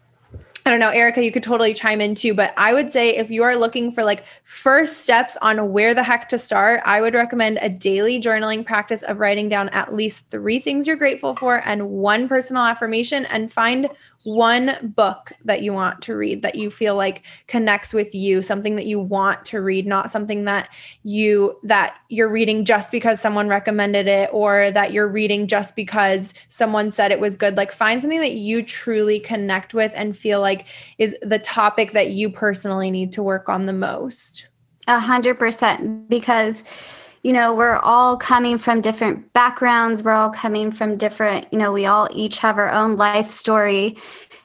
[0.66, 3.30] I don't know, Erica, you could totally chime in too, but I would say if
[3.30, 7.12] you are looking for like first steps on where the heck to start, I would
[7.12, 11.60] recommend a daily journaling practice of writing down at least three things you're grateful for
[11.66, 13.90] and one personal affirmation and find
[14.24, 18.76] one book that you want to read that you feel like connects with you something
[18.76, 20.70] that you want to read not something that
[21.02, 26.32] you that you're reading just because someone recommended it or that you're reading just because
[26.48, 27.56] someone said it was good.
[27.56, 30.66] Like find something that you truly connect with and feel like
[30.98, 34.46] is the topic that you personally need to work on the most
[34.86, 36.62] a hundred percent because
[37.24, 40.02] you know, we're all coming from different backgrounds.
[40.02, 43.96] We're all coming from different, you know, we all each have our own life story.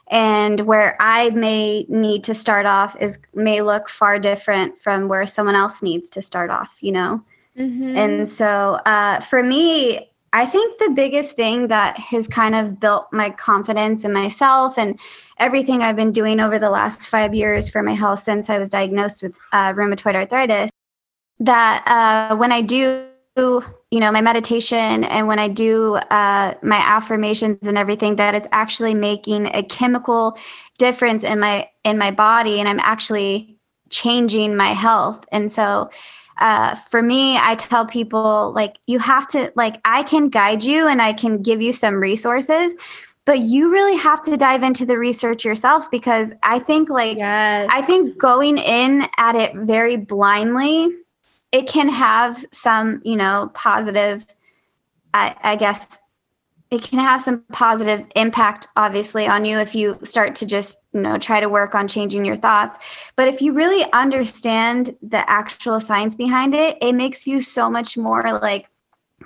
[0.10, 5.28] And where I may need to start off is may look far different from where
[5.28, 7.22] someone else needs to start off, you know?
[7.58, 7.98] Mm-hmm.
[7.98, 13.07] And so uh, for me, I think the biggest thing that has kind of built
[13.11, 14.99] my confidence in myself and
[15.37, 18.69] everything I've been doing over the last five years for my health since I was
[18.69, 20.69] diagnosed with uh, rheumatoid arthritis
[21.39, 26.77] that uh, when I do, you know, my meditation and when I do uh, my
[26.77, 30.37] affirmations and everything, that it's actually making a chemical
[30.77, 33.57] difference in my in my body, and I'm actually
[33.89, 35.25] changing my health.
[35.31, 35.89] And so,
[36.39, 40.88] uh, for me, I tell people like you have to like I can guide you
[40.88, 42.73] and I can give you some resources,
[43.25, 47.69] but you really have to dive into the research yourself because I think like yes.
[47.71, 50.95] I think going in at it very blindly
[51.52, 54.25] it can have some, you know, positive,
[55.13, 55.99] I, I guess
[56.71, 61.01] it can have some positive impact obviously on you if you start to just you
[61.01, 62.77] know try to work on changing your thoughts.
[63.15, 67.97] But if you really understand the actual science behind it it makes you so much
[67.97, 68.69] more like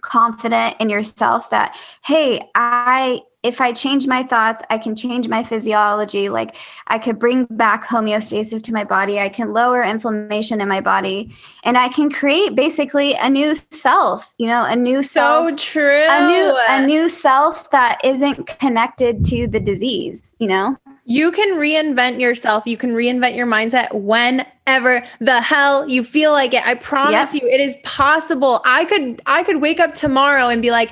[0.01, 5.43] confident in yourself that hey i if I change my thoughts, I can change my
[5.43, 6.29] physiology.
[6.29, 6.55] Like
[6.87, 9.19] I could bring back homeostasis to my body.
[9.19, 14.33] I can lower inflammation in my body and I can create basically a new self,
[14.37, 15.49] you know, a new self.
[15.49, 16.05] So true.
[16.09, 20.77] A new, a new self that isn't connected to the disease, you know?
[21.05, 22.65] You can reinvent yourself.
[22.65, 26.65] You can reinvent your mindset whenever the hell you feel like it.
[26.65, 27.43] I promise yep.
[27.43, 28.61] you it is possible.
[28.63, 30.91] I could I could wake up tomorrow and be like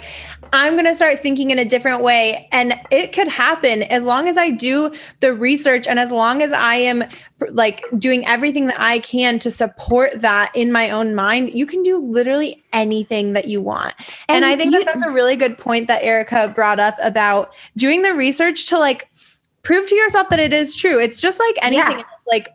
[0.54, 4.28] I'm going to start thinking in a different way and it could happen as long
[4.28, 7.06] as I do the research and as long as I am
[7.50, 11.54] like doing everything that I can to support that in my own mind.
[11.54, 13.94] You can do literally anything that you want.
[14.28, 16.98] And, and I think you, that that's a really good point that Erica brought up
[17.02, 19.10] about doing the research to like
[19.64, 21.00] prove to yourself that it is true.
[21.00, 21.98] It's just like anything yeah.
[21.98, 22.26] else.
[22.30, 22.50] Like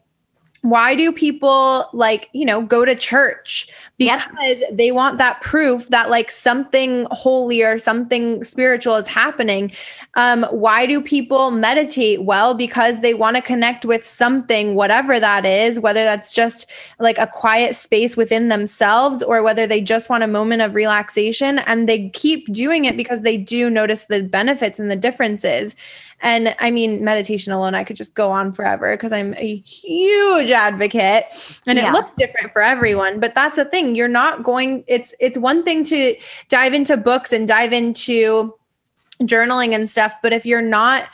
[0.63, 4.71] why do people like you know go to church because yep.
[4.73, 9.73] they want that proof that like something holy or something spiritual is happening
[10.15, 15.47] um why do people meditate well because they want to connect with something whatever that
[15.47, 20.23] is whether that's just like a quiet space within themselves or whether they just want
[20.23, 24.79] a moment of relaxation and they keep doing it because they do notice the benefits
[24.79, 25.75] and the differences
[26.21, 30.51] and I mean, meditation alone, I could just go on forever because I'm a huge
[30.51, 31.25] advocate
[31.67, 31.91] and yeah.
[31.91, 33.21] it looks different for everyone.
[33.21, 33.86] But that's the thing.
[33.95, 36.17] You're not going, it's it's one thing to
[36.49, 38.55] dive into books and dive into
[39.23, 40.15] journaling and stuff.
[40.23, 41.09] But if you're not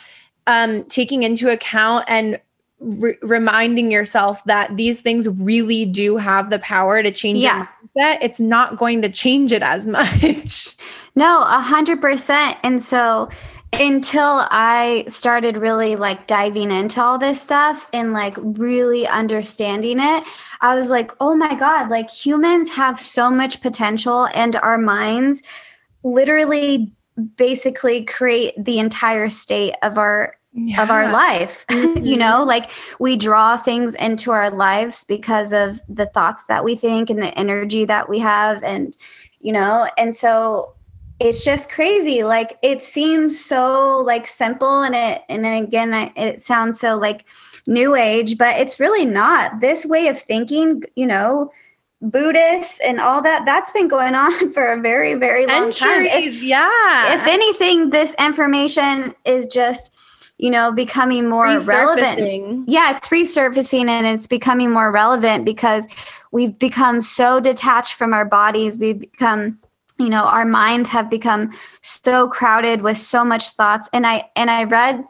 [0.47, 2.39] um, taking into account and
[2.85, 7.59] Re- reminding yourself that these things really do have the power to change yeah.
[7.59, 10.75] your mindset, it's not going to change it as much.
[11.15, 12.57] No, a hundred percent.
[12.61, 13.29] And so
[13.79, 20.23] until I started really like diving into all this stuff and like really understanding it,
[20.61, 25.41] I was like, oh my God, like humans have so much potential and our minds
[26.03, 26.93] literally
[27.35, 30.83] basically create the entire state of our yeah.
[30.83, 32.05] of our life mm-hmm.
[32.05, 36.75] you know like we draw things into our lives because of the thoughts that we
[36.75, 38.95] think and the energy that we have and
[39.39, 40.75] you know and so
[41.19, 46.11] it's just crazy like it seems so like simple and it and then again I,
[46.15, 47.25] it sounds so like
[47.65, 51.51] new age but it's really not this way of thinking you know
[52.03, 56.21] Buddhists and all that, that's been going on for a very, very long Centuries, time.
[56.23, 57.15] If, yeah.
[57.15, 59.93] if anything, this information is just,
[60.37, 62.67] you know, becoming more relevant.
[62.67, 65.87] Yeah, it's resurfacing and it's becoming more relevant because
[66.31, 68.77] we've become so detached from our bodies.
[68.77, 69.59] We've become
[70.03, 74.51] you know our minds have become so crowded with so much thoughts and i and
[74.51, 75.03] i read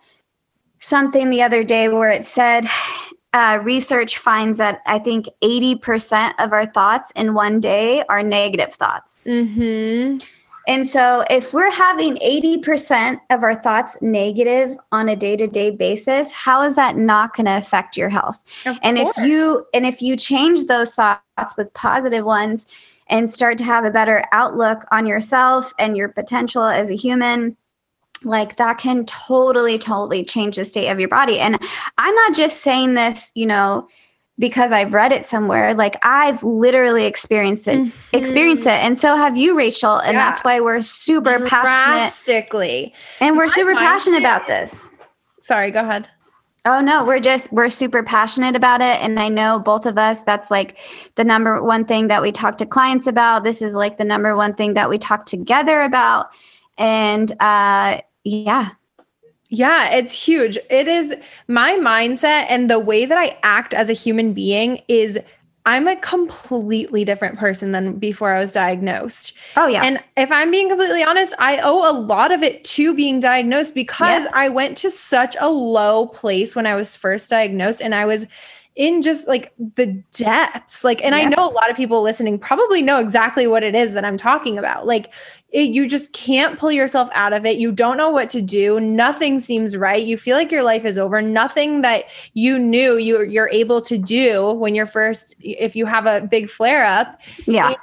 [0.80, 2.66] something the other day where it said
[3.34, 8.74] uh, research finds that i think 80% of our thoughts in one day are negative
[8.76, 10.20] thoughts Mm-hmm.
[10.68, 16.62] And so if we're having 80% of our thoughts negative on a day-to-day basis how
[16.64, 18.40] is that not going to affect your health?
[18.66, 22.66] Of and if you and if you change those thoughts with positive ones
[23.08, 27.58] and start to have a better outlook on yourself and your potential as a human
[28.24, 31.40] like that can totally totally change the state of your body.
[31.40, 31.60] And
[31.98, 33.88] i'm not just saying this you know
[34.40, 39.38] because i've read it somewhere like i've literally experienced it experienced it and so have
[39.38, 40.18] you rachel and Mm-hmm.
[40.18, 40.30] Yeah.
[40.32, 42.14] that's why we're super passionate
[43.22, 44.82] and we're super passionate mindset- about this
[45.42, 46.08] Sorry, go ahead.
[46.66, 50.20] Oh no, we're just we're super passionate about it and I know both of us
[50.26, 50.78] that's like
[51.16, 53.44] the number one thing that we talk to clients about.
[53.44, 56.28] This is like the number one thing that we talk together about.
[56.78, 58.70] And uh yeah.
[59.54, 60.58] Yeah, it's huge.
[60.72, 61.16] It is
[61.48, 65.20] my mindset and the way that I act as a human being is
[65.68, 69.34] I'm a completely different person than before I was diagnosed.
[69.56, 69.84] Oh yeah.
[69.84, 73.76] And if I'm being completely honest, I owe a lot of it to being diagnosed
[73.76, 74.32] because Yeah.
[74.34, 78.26] I went to such a low place when I was first diagnosed and I was
[78.76, 80.84] in just like the depths.
[80.84, 83.94] Like, and I know a lot of people listening probably know exactly what it is
[83.94, 84.88] that I'm talking about.
[84.88, 85.14] Like,
[85.54, 87.58] it, you just can't pull yourself out of it.
[87.58, 88.80] You don't know what to do.
[88.80, 90.04] Nothing seems right.
[90.04, 91.22] You feel like your life is over.
[91.22, 96.08] Nothing that you knew you, you're able to do when you're first, if you have
[96.08, 97.76] a big flare up, yeah.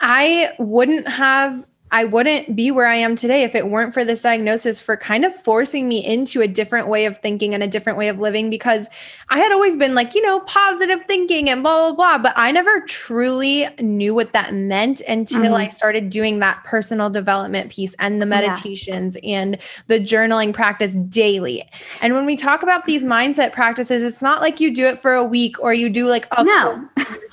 [0.00, 4.22] I wouldn't have I wouldn't be where I am today if it weren't for this
[4.22, 7.98] diagnosis for kind of forcing me into a different way of thinking and a different
[7.98, 8.88] way of living because
[9.28, 12.52] I had always been like, you know, positive thinking and blah blah blah, but I
[12.52, 15.54] never truly knew what that meant until Mhm.
[15.54, 18.40] I started doing that personal development piece and the Yeah.
[18.40, 21.64] meditations and the journaling practice daily.
[22.00, 25.14] And when we talk about these mindset practices, it's not like you do it for
[25.14, 26.84] a week or you do like a No.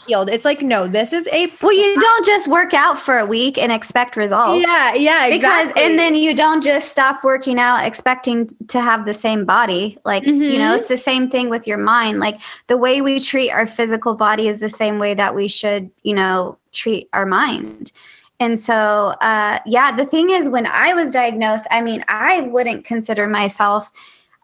[0.08, 0.30] Healed.
[0.30, 3.58] It's like no, this is a Well, you don't just work out for a week
[3.58, 4.64] and expect results.
[4.66, 9.14] yeah, yeah, Because and then you don't just stop working out expecting to have the
[9.14, 9.98] same body.
[10.06, 10.78] Like, you know, Mhm.
[10.80, 12.20] it's the same thing with your mind.
[12.20, 15.92] Like the way we treat our physical body is the same way that we should,
[16.04, 17.92] you know, treat our mind.
[18.40, 22.86] And so, uh, yeah, the thing is, when I was diagnosed, I mean, I wouldn't
[22.86, 23.92] consider myself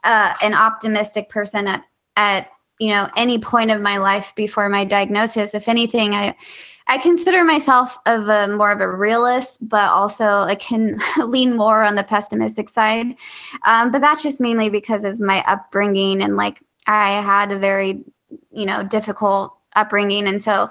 [0.03, 1.83] uh, an optimistic person at
[2.17, 2.47] at
[2.79, 5.53] you know any point of my life before my diagnosis.
[5.53, 6.35] If anything, I
[6.87, 11.83] I consider myself of a more of a realist, but also I can lean more
[11.83, 13.15] on the pessimistic side.
[13.65, 18.03] Um, but that's just mainly because of my upbringing and like I had a very
[18.51, 20.69] you know difficult upbringing, and so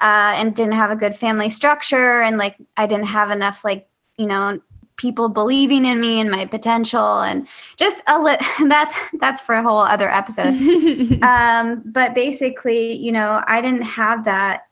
[0.00, 3.88] uh, and didn't have a good family structure, and like I didn't have enough like
[4.16, 4.60] you know
[5.00, 8.36] people believing in me and my potential and just a li-
[8.68, 10.54] that's that's for a whole other episode.
[11.22, 14.62] Um but basically you know i didn't have that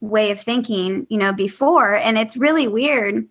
[0.00, 1.96] way of thinking you know before.
[1.96, 3.26] And it's really weird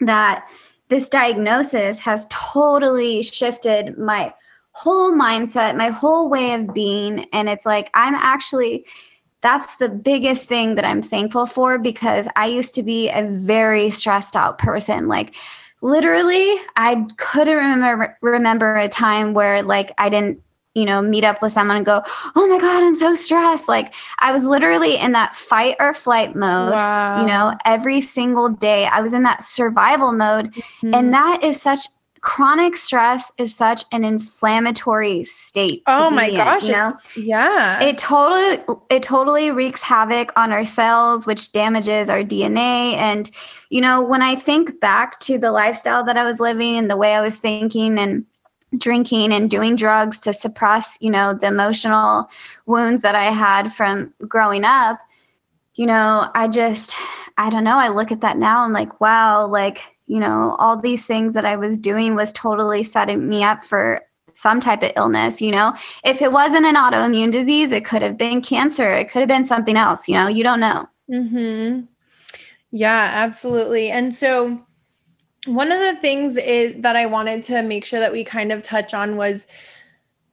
[0.00, 0.46] that
[0.88, 4.34] this diagnosis has totally shifted my
[4.72, 7.26] whole mindset my whole way of being.
[7.32, 8.84] And it's like i'm actually
[9.40, 13.90] that's the biggest thing that i'm thankful for because i used to be a very
[13.90, 15.06] stressed out person.
[15.08, 15.34] Like
[15.82, 20.40] literally i couldn't remember remember a time where like i didn't
[20.74, 22.00] you know meet up with someone and go
[22.36, 26.34] oh my god i'm so stressed like i was literally in that fight or flight
[26.36, 27.20] mode wow.
[27.20, 30.94] you know every single day i was in that survival mode Mhm.
[30.96, 31.80] and that is such
[32.22, 37.82] chronic stress is such an inflammatory state oh my in, gosh, you know yeah.
[37.82, 43.32] it totally it totally wreaks havoc on our cells which damages our dna and
[43.70, 46.96] you know when i think back to the lifestyle that i was living and the
[46.96, 48.24] way i was thinking and
[48.78, 52.30] drinking and doing drugs to suppress you know the emotional
[52.66, 55.00] wounds that i had from growing up
[55.74, 56.94] you know i just
[57.36, 60.76] i don't know i look at that now i'm like wow like you know all
[60.78, 64.00] these things that i was doing was totally setting me up for
[64.34, 65.74] some type of illness you know
[66.04, 68.92] if it wasn't an autoimmune disease, it could have been cancer.
[68.92, 70.08] It could have been something else.
[70.08, 70.86] You know, you don't know.
[71.08, 71.80] hmm
[72.70, 73.90] Yeah, absolutely.
[73.90, 74.60] And so,
[75.46, 78.62] one of the things is, that I wanted to make sure that we kind of
[78.62, 79.46] touch on was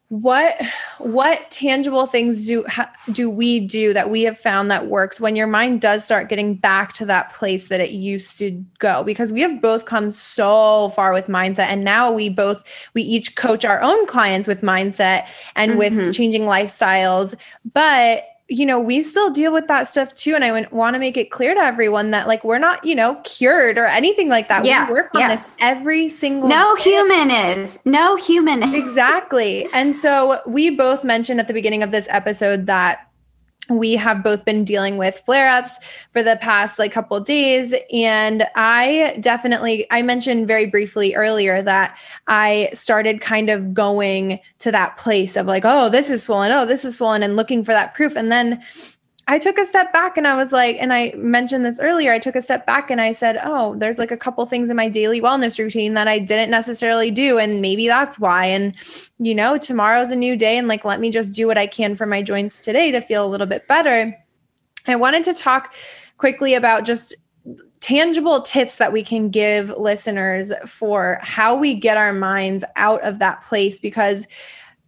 [0.10, 0.60] what
[0.98, 5.36] what tangible things do ha, do we do that we have found that works when
[5.36, 8.50] your mind does start getting back to that place that it used to
[8.80, 12.64] go because we have both come so far with mindset and now we both
[12.96, 15.80] we each coach our own clients with mindset and mm-hmm.
[15.80, 17.36] with changing lifestyles
[17.72, 20.34] but you know, we still deal with that stuff too.
[20.34, 23.16] And I want to make it clear to everyone that like we're not, you know,
[23.24, 24.66] cured or anything like that.
[24.66, 25.36] Yeah, we work on yeah.
[25.36, 26.84] this every single No day.
[26.84, 27.78] human is.
[27.86, 28.80] No human is.
[28.90, 29.68] Exactly.
[29.72, 33.09] And so we both mentioned at the beginning of this episode that
[33.70, 35.80] we have both been dealing with flare-ups
[36.12, 37.74] for the past like couple days.
[37.94, 41.98] And i definitely i mentioned very briefly earlier that
[42.28, 46.52] i started kind of going to that place of like oh this is swollen.
[46.52, 48.16] Oh this is swollen and looking for that proof.
[48.16, 48.62] And then
[49.30, 52.12] I took a step back and I was like, and I mentioned this earlier.
[52.12, 54.76] I took a step back and I said, oh, there's like a couple things in
[54.76, 57.38] my daily wellness routine that I didn't necessarily do.
[57.38, 58.48] And maybe that's why.
[58.48, 58.74] And,
[59.20, 60.58] you know, tomorrow's a new day.
[60.58, 63.24] And like, let me just do what I can for my joints today to feel
[63.24, 64.18] a little bit better.
[64.88, 65.76] I wanted to talk
[66.18, 67.14] quickly about just
[67.82, 73.20] tangible tips that we can give listeners for how we get our minds out of
[73.20, 74.28] that place because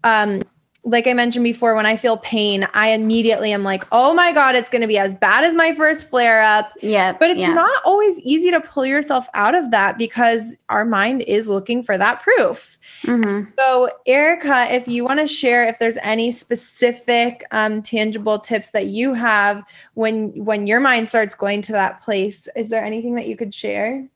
[0.03, 0.41] um
[0.83, 4.55] like I mentioned before, when I feel pain, I immediately am like, oh my God,
[4.55, 6.73] it's going to be as bad as my first flare up.
[6.81, 7.15] Yeah.
[7.17, 7.53] But it's yeah.
[7.53, 11.99] not always easy to pull yourself out of that because our mind is looking for
[11.99, 12.79] that proof.
[13.03, 13.51] Mm-hmm.
[13.59, 18.87] So, Erica, if you want to share if there's any specific um, tangible tips that
[18.87, 19.63] you have
[19.93, 23.53] when when your mind starts going to that place, is there anything that you could
[23.53, 24.07] share?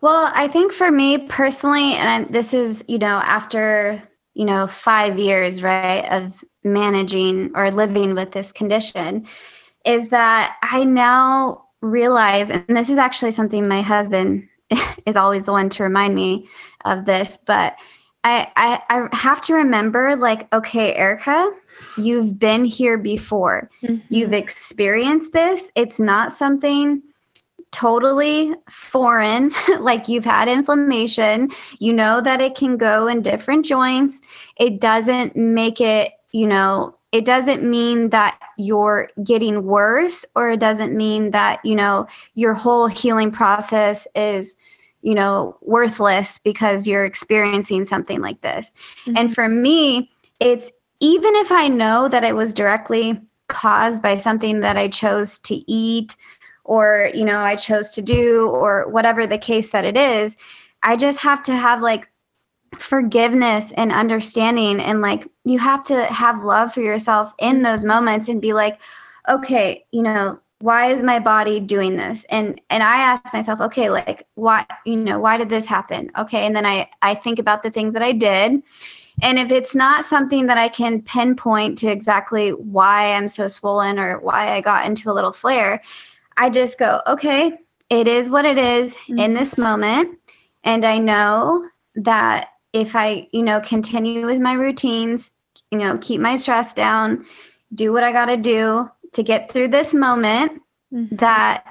[0.00, 4.02] Well, I think for me personally, and this is, you know, after
[4.34, 6.32] you know, five years, right, of
[6.64, 9.26] managing or living with this condition
[9.84, 14.48] is that I now realize, and this is actually something my husband
[15.06, 16.48] is always the one to remind me
[16.84, 17.76] of this, but
[18.24, 21.50] I, I, I have to remember like, okay, Erica,
[21.96, 23.68] you've been here before.
[23.82, 24.14] Mm-hmm.
[24.14, 25.70] You've experienced this.
[25.74, 27.02] It's not something
[27.72, 34.20] totally foreign, like you've had inflammation, you know that it can go in different joints.
[34.56, 40.60] It doesn't make it, you know, it doesn't mean that you're getting worse or it
[40.60, 44.54] doesn't mean that, you know, your whole healing process is
[45.02, 48.72] you know worthless because you're experiencing something like this.
[49.04, 49.16] Mm-hmm.
[49.16, 50.10] And for me,
[50.40, 50.70] it's
[51.00, 55.70] even if I know that it was directly caused by something that I chose to
[55.70, 56.16] eat
[56.64, 60.36] or you know i chose to do or whatever the case that it is
[60.82, 62.08] i just have to have like
[62.78, 68.28] forgiveness and understanding and like you have to have love for yourself in those moments
[68.28, 68.78] and be like
[69.28, 72.24] okay you know why is my body doing this?
[72.30, 76.10] And and i ask myself okay like why you know why did this happen?
[76.16, 78.62] Okay and then i i think about the things that i did.
[79.20, 83.98] And if it's not something that i can pinpoint to exactly why i'm so swollen
[83.98, 85.82] or why i got into a little flare
[86.36, 87.58] I just go, okay,
[87.90, 89.18] it is what it is mm-hmm.
[89.18, 90.18] in this moment.
[90.64, 95.30] And I know that if I, you know, continue with my routines,
[95.70, 97.24] you know, keep my stress down,
[97.74, 100.62] do what I got to do to get through this moment,
[100.92, 101.16] mm-hmm.
[101.16, 101.64] that,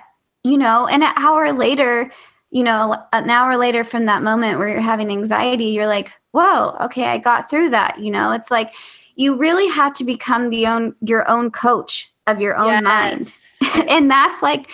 [0.43, 2.11] you know, and an hour later,
[2.51, 6.75] you know, an hour later from that moment where you're having anxiety, you're like, whoa,
[6.81, 7.99] okay, I got through that.
[7.99, 8.71] You know, it's like
[9.15, 12.83] you really have to become the own your own coach of your own yes.
[12.83, 13.33] mind.
[13.87, 14.71] and that's like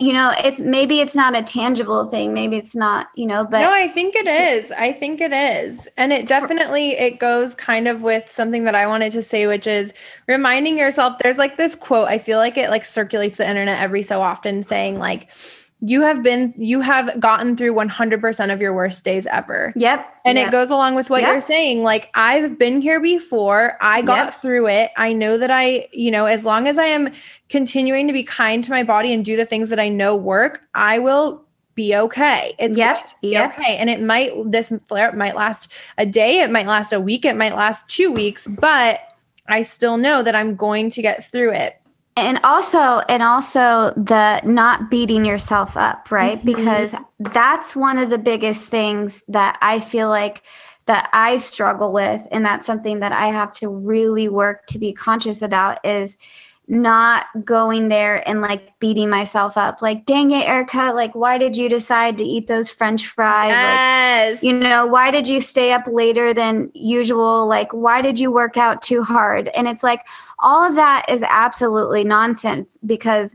[0.00, 3.60] you know it's maybe it's not a tangible thing maybe it's not you know but
[3.60, 4.72] no i think it is.
[4.72, 5.88] I think it is.
[5.98, 9.66] And it definitely it goes kind of with something that i wanted to say which
[9.66, 9.92] is
[10.26, 14.02] reminding yourself there's like this quote i feel like it like circulates the internet every
[14.02, 15.30] so often saying like
[15.86, 19.72] you have been you have gotten through 100% of your worst days ever.
[19.76, 20.06] Yep.
[20.24, 20.48] And yep.
[20.48, 21.30] it goes along with what yep.
[21.30, 21.82] you're saying.
[21.82, 23.76] Like i've been here before.
[23.80, 24.34] I got yep.
[24.34, 24.90] through it.
[24.96, 27.10] I know that i you know as long as i am
[27.48, 30.62] continuing to be kind to my body and do the things that i know work
[30.74, 32.54] i will be okay.
[32.58, 33.10] It's yep.
[33.20, 33.58] be yep.
[33.58, 33.76] okay.
[33.78, 36.38] And it might this flare up might last a day.
[36.38, 37.24] It might last a week.
[37.24, 38.46] It might last two weeks.
[38.46, 39.00] But
[39.46, 41.78] i still know that i'm going to get through it
[42.16, 46.56] and also and also the not beating yourself up right mm-hmm.
[46.56, 50.42] because that's one of the biggest things that i feel like
[50.86, 54.92] that i struggle with and that's something that i have to really work to be
[54.92, 56.16] conscious about is
[56.66, 59.82] not going there and like beating myself up.
[59.82, 63.50] Like dang it erica like why did you decide to eat those french fries?
[63.50, 64.34] Yes.
[64.34, 67.46] like you know why did you stay up later than usual?
[67.46, 69.48] Like why did you work out too hard?
[69.48, 70.06] And it's like
[70.38, 73.34] all of that is absolutely nonsense because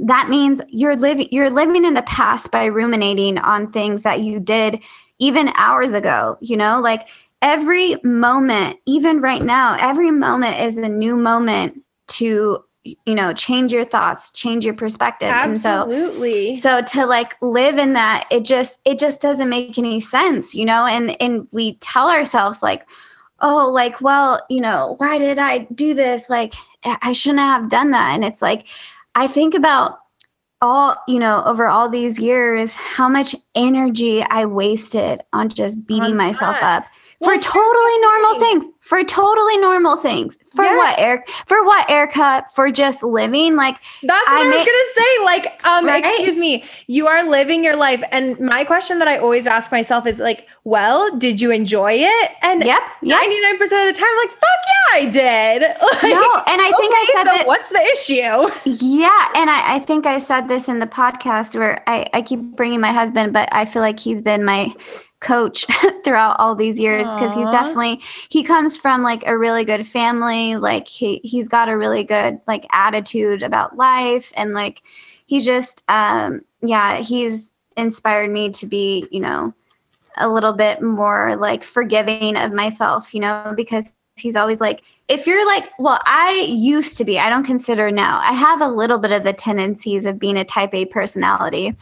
[0.00, 4.40] that means you're living you're living in the past by ruminating on things that you
[4.40, 4.82] did
[5.18, 6.80] even hours ago you know?
[6.80, 7.08] Like
[7.42, 13.72] every moment, even right now, every moment is a new moment to you know change
[13.72, 15.28] your thoughts change your perspective.
[15.28, 19.76] Absolutely and so so to like live in that it just it just doesn't make
[19.78, 20.86] any sense you know?
[20.86, 22.86] And and we tell ourselves like
[23.40, 26.30] oh like well you know why did i do this?
[26.30, 26.54] Like
[26.84, 28.14] i shouldn't have done that.
[28.14, 28.66] And it's like
[29.14, 29.98] i think about
[30.62, 36.12] all you know over all these years how much energy i wasted on just beating
[36.12, 36.86] on myself up
[37.18, 38.66] for totally normal things.
[38.80, 40.38] For totally normal things.
[40.54, 40.76] For yeah.
[40.76, 41.28] what eric?
[41.46, 42.46] For what erica?
[42.54, 43.56] For just living?
[43.56, 45.24] Like that's what i, I was gonna say.
[45.24, 46.04] Like um right?
[46.04, 46.64] excuse me.
[46.86, 48.02] You are living your life.
[48.12, 52.30] And my question that i always ask myself is like well did you enjoy it?
[52.42, 53.20] And yep, yep.
[53.20, 55.62] 99% of the time I'm like fuck yeah i did.
[55.96, 58.76] Like, no and i think okay, i said so that, what's the issue?
[58.86, 62.40] Yeah and I, I think i said this in the podcast where I, I keep
[62.40, 64.74] bringing my husband but i feel like he's been my
[65.20, 65.66] coach
[66.04, 70.56] throughout all these years because he's definitely he comes from like a really good family
[70.56, 74.82] like he he's got a really good like attitude about life and like
[75.26, 79.54] he just um yeah he's inspired me to be you know
[80.18, 85.26] a little bit more like forgiving of myself you know because he's always like if
[85.26, 88.98] you're like well i used to be i don't consider now i have a little
[88.98, 91.74] bit of the tendencies of being a type a personality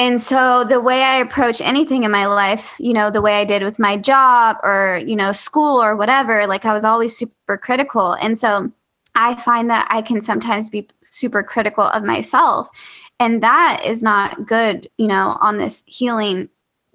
[0.00, 3.44] and so the way I approach anything in my life, you know, the way I
[3.44, 7.58] did with my job or, you know, school or whatever, like I was always super
[7.58, 8.14] critical.
[8.14, 8.72] And so
[9.14, 12.70] I find that I can sometimes be super critical of myself.
[13.18, 16.48] And that is not good, you know, on this healing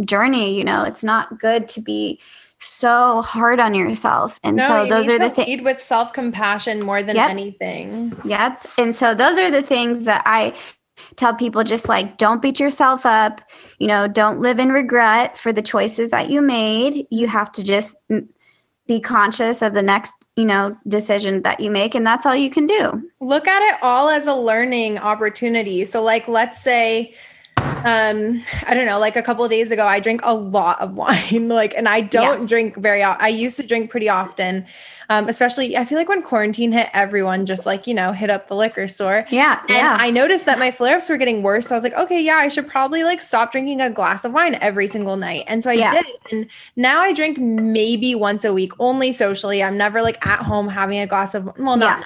[0.04, 0.58] journey.
[0.58, 2.20] You know, it's not good to be
[2.58, 4.40] so hard on yourself.
[4.42, 7.30] And no, so those are the things with self compassion more than yep.
[7.30, 8.20] anything.
[8.26, 8.66] Yep.
[8.80, 10.56] And so those are the things that I
[11.16, 13.42] tell people just like don't beat yourself up.
[13.80, 17.08] You know don't live in regret for the choices that you made.
[17.10, 17.96] You have to just
[18.88, 22.50] be conscious of the next you know decision that you make and that's all you
[22.50, 23.02] can do.
[23.20, 25.86] Look at it all as a learning opportunity.
[25.86, 27.14] So like let's say
[27.86, 31.48] um i don't know like a couple days ago i drink a lot of wine
[31.48, 32.48] like and i don't yeah.
[32.48, 34.66] drink very i used to drink pretty often
[35.10, 38.48] um especially i feel like when quarantine hit everyone just like you know hit up
[38.48, 39.98] the liquor store yeah and yeah.
[40.00, 42.48] i noticed that my flare-ups were getting worse so i was like okay yeah i
[42.48, 45.74] should probably like stop drinking a glass of wine every single night and so i
[45.74, 45.92] yeah.
[45.92, 50.40] did and now i drink maybe once a week only socially i'm never like at
[50.40, 52.06] home having a glass of well not.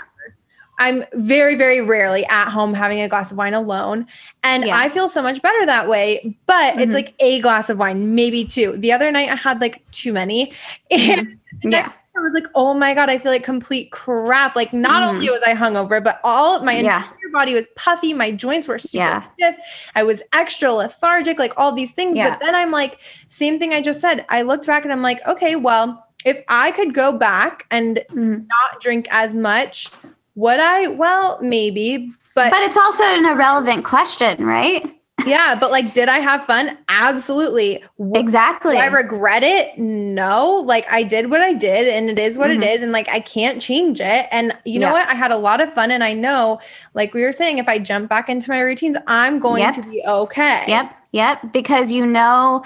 [0.79, 4.07] I'm very, very rarely at home having a glass of wine alone.
[4.43, 4.77] And yeah.
[4.77, 6.35] I feel so much better that way.
[6.47, 6.79] But mm-hmm.
[6.79, 8.77] it's like a glass of wine, maybe two.
[8.77, 10.53] The other night I had like too many.
[11.59, 11.71] Mm-hmm.
[11.71, 11.91] yeah.
[12.15, 14.55] I was like, oh my God, I feel like complete crap.
[14.55, 15.15] Like, not mm-hmm.
[15.15, 16.97] only was I hungover, but all my yeah.
[17.03, 18.13] entire body was puffy.
[18.13, 19.23] My joints were super yeah.
[19.33, 19.57] stiff.
[19.95, 22.17] I was extra lethargic, like all these things.
[22.17, 22.99] But then I'm like,
[23.29, 24.25] same thing I just said.
[24.29, 28.47] I looked back and I'm like, okay, well, if I could go back and mm-hmm.
[28.47, 29.89] not drink as much,
[30.35, 30.87] would I?
[30.87, 34.95] Well, maybe, but But it's also an irrelevant question, right?
[35.25, 36.77] yeah, but like, did I have fun?
[36.87, 37.83] Absolutely.
[38.15, 38.75] Exactly.
[38.75, 39.77] Do I regret it?
[39.77, 40.63] No.
[40.65, 42.63] Like, I did what I did, and it is what mm-hmm.
[42.63, 44.27] it is, and like, I can't change it.
[44.31, 44.93] And you know yeah.
[44.93, 45.09] what?
[45.09, 46.61] I had a lot of fun, and I know,
[46.93, 49.75] like we were saying, if I jump back into my routines, I'm going yep.
[49.75, 50.63] to be okay.
[50.67, 50.95] Yep.
[51.11, 51.53] Yep.
[51.53, 52.63] Because you know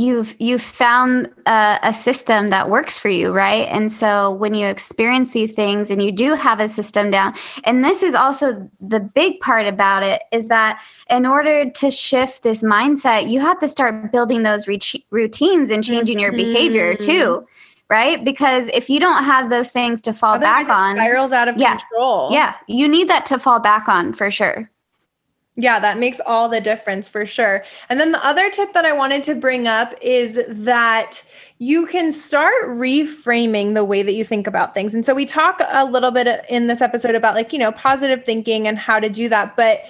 [0.00, 3.66] you've you've found a, a, system that works for you right?
[3.68, 7.34] And so when you experience these things and you do have a system down
[7.64, 10.80] and this is also the big part about it is that
[11.10, 14.66] in order to shift this mindset you have to start building those
[15.10, 17.04] routines and changing your behavior mm-hmm.
[17.04, 17.46] too
[17.90, 18.22] right?
[18.22, 21.56] Because if you don't have those things to fall Otherwise back on spirals out of
[21.56, 22.30] yeah, control.
[22.30, 24.70] yeah you need that to fall back on for sure
[25.60, 27.64] yeah, that makes all the difference for sure.
[27.88, 31.24] And then the other tip that I wanted to bring up is that
[31.58, 34.94] you can start reframing the way that you think about things.
[34.94, 38.24] And so we talk a little bit in this episode about like, you know, positive
[38.24, 39.56] thinking and how to do that.
[39.56, 39.80] But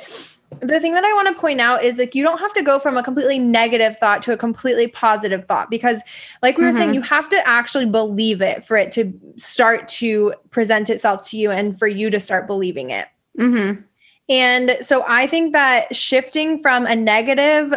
[0.63, 2.79] the thing that I want to point out is like you don't have to go
[2.79, 6.01] from a completely negative thought to a completely positive thought because
[6.43, 6.79] like we were mm-hmm.
[6.79, 11.37] saying you have to actually believe it for it to start to present itself to
[11.37, 13.09] you and for you to start believing it.
[13.39, 13.83] Mm-hmm.
[14.29, 17.73] And so I think that shifting from a negative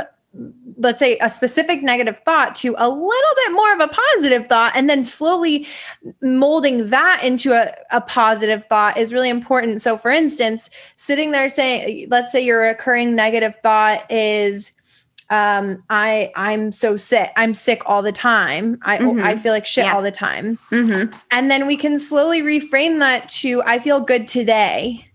[0.78, 4.72] let's say a specific negative thought to a little bit more of a positive thought
[4.76, 5.68] and then slowly
[6.22, 11.49] molding that into a, a positive thought is really important so for instance sitting there
[11.49, 14.72] saying let's say your recurring negative thought is
[15.30, 17.32] um, I I'm so sick.
[17.38, 18.78] I'm sick all the time.
[18.82, 19.24] I mm-hmm.
[19.24, 19.95] I feel like shit yeah.
[19.95, 20.60] all the time.
[20.72, 21.16] Mm-hmm.
[21.32, 25.08] And then we can slowly reframe that to I feel good today.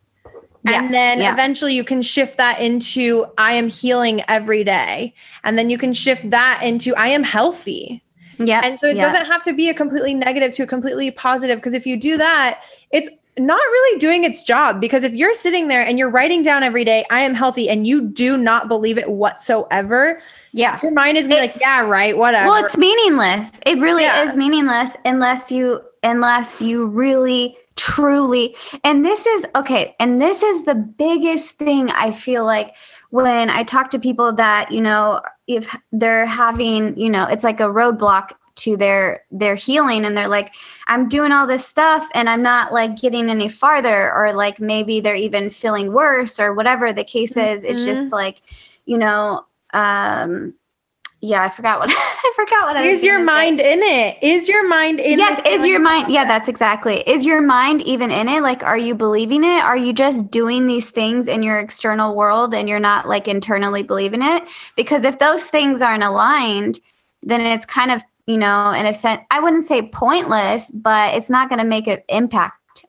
[0.67, 1.33] Yeah, and then yeah.
[1.33, 5.15] eventually you can shift that into I am healing every day.
[5.45, 8.03] And then you can shift that into I am healthy.
[8.39, 8.61] Yeah.
[8.65, 9.03] And so it yeah.
[9.03, 11.59] doesn't have to be a completely negative to a completely positive.
[11.59, 13.09] Because if you do that, it's
[13.39, 14.81] not really doing its job.
[14.81, 17.87] Because if you're sitting there and you're writing down every day, I am healthy, and
[17.87, 20.21] you do not believe it whatsoever,
[20.53, 20.79] Yeah.
[20.83, 22.49] your mind is It- like, yeah, right, whatever.
[22.49, 23.51] Well, it's meaningless.
[23.67, 28.55] It really is meaningless unless you unless you really truly
[28.85, 32.75] and this is okay, and this is the biggest thing I feel like
[33.11, 37.61] when I talk to people that, you know, if they're having, you know, it's like
[37.61, 40.55] a roadblock to their their healing and they're like
[40.87, 45.01] I'm doing all this stuff and I'm not like getting any farther or like maybe
[45.01, 48.41] they're even feeling worse or whatever the case is it's just like
[48.87, 49.45] you know
[49.75, 50.55] um
[51.23, 53.35] yeah i forgot what i forgot what I was your gonna say.
[53.51, 54.19] mind in it?
[54.23, 57.01] Is your mind in yes is your mind yeah that's exactly.
[57.09, 58.43] Is your mind even in it?
[58.43, 59.61] Like are you believing it?
[59.65, 63.83] Are you just doing these things in your external world and you're not like internally
[63.83, 64.43] believing it?
[64.77, 66.81] Because if those things aren't aligned
[67.23, 71.31] then it's kind of you know in a sense i wouldn't say pointless but it's
[71.31, 72.85] not going to make an impact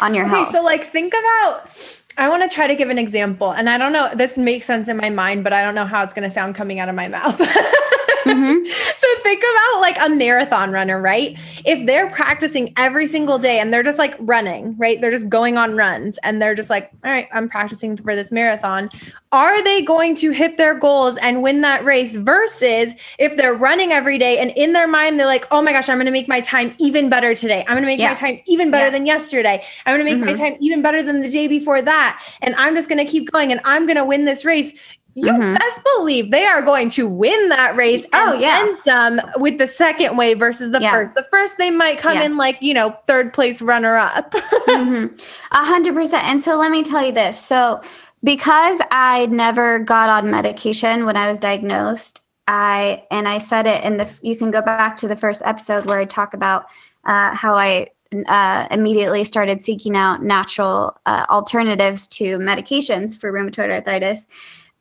[0.00, 0.50] on your Okay, health.
[0.52, 3.52] so like think about I want to try to give an example.
[3.52, 6.02] And I don't know, this makes sense in my mind, but I don't know how
[6.02, 7.40] it's going to sound coming out of my mouth.
[9.00, 11.38] So think about like a marathon runner, right?
[11.64, 15.00] If they're practicing every single day and they're just like running, right?
[15.00, 18.30] They're just going on runs and they're just like, all right, I'm practicing for this
[18.30, 18.90] marathon.
[19.32, 23.90] Are they going to hit their goals and win that race versus if they're running
[23.92, 26.26] every day and in their mind they're like, "Oh my gosh, I'm going to make
[26.28, 27.60] my time even better today.
[27.68, 28.08] I'm going to make Yeah.
[28.08, 28.90] my time even better Yeah.
[28.90, 29.64] than yesterday.
[29.86, 30.38] I'm going to make my Mhm.
[30.38, 32.20] time even better than the day before that.
[32.42, 34.72] And I'm just going to keep going and I'm going to win this race."
[35.14, 35.58] You Mhm.
[35.58, 38.62] best believe they are going to win that race and Oh, yeah.
[38.62, 40.92] then some with the second wave versus the Yeah.
[40.92, 41.14] first.
[41.14, 42.24] The first they might come Yeah.
[42.24, 44.30] in like, you know, third place runner up.
[44.68, 45.20] Mhm.
[45.52, 46.24] A hundred percent.
[46.24, 47.38] And so let me tell you this.
[47.42, 47.80] So
[48.22, 53.82] because I never got on medication when I was diagnosed, I and I said it
[53.84, 56.66] in the you can go back to the first episode where I talk about
[57.06, 57.88] uh, how I
[58.26, 64.26] uh, immediately started seeking out natural uh, alternatives to medications for rheumatoid arthritis.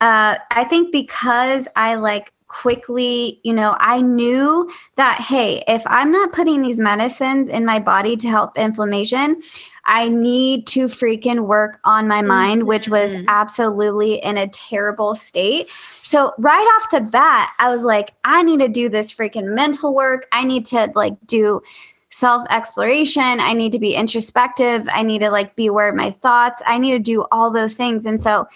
[0.02, 6.12] Uh, I think because I like quickly, you know, I knew that, hey, if I'm
[6.12, 9.42] not putting these medicines in my body to help inflammation,
[9.86, 13.26] I need to freaking work on my mind, which was Mhm.
[13.28, 15.70] absolutely in a terrible state.
[16.02, 19.94] So, right off the bat, I was like, I need to do this freaking mental
[19.94, 20.28] work.
[20.32, 21.62] I need to like do
[22.10, 23.40] self exploration.
[23.40, 24.88] I need to be introspective.
[24.92, 26.62] I need to like be aware of my thoughts.
[26.66, 28.06] I need to do all those things.
[28.06, 28.48] And so,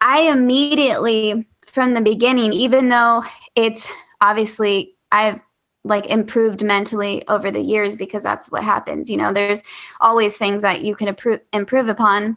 [0.00, 3.24] I immediately, from the beginning, even though
[3.54, 3.86] it's
[4.20, 5.40] obviously I've
[5.84, 9.08] like improved mentally over the years because that's what happens.
[9.08, 9.62] You know, there's
[10.00, 12.36] always things that you can improve improve upon.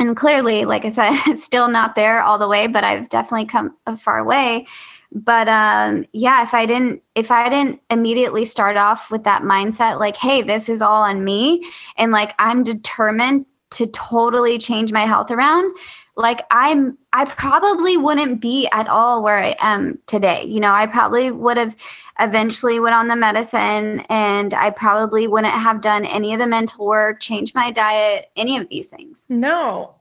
[0.00, 3.46] And clearly, like I said, it's still not there all the way, but I've definitely
[3.46, 4.66] come a far way.
[5.12, 9.98] But um, yeah, if I didn't if I didn't immediately start off with that mindset,
[9.98, 11.64] like, hey, this is all on me,
[11.96, 15.76] and like I'm determined to totally change my health around,
[16.16, 20.44] like i'm i probably wouldn't be at all where i am today.
[20.44, 21.76] You know i probably would have
[22.20, 26.86] eventually went on the medicine and i probably wouldn't have done any of the mental
[26.86, 29.26] work changed my diet any of these things.
[29.28, 29.94] No,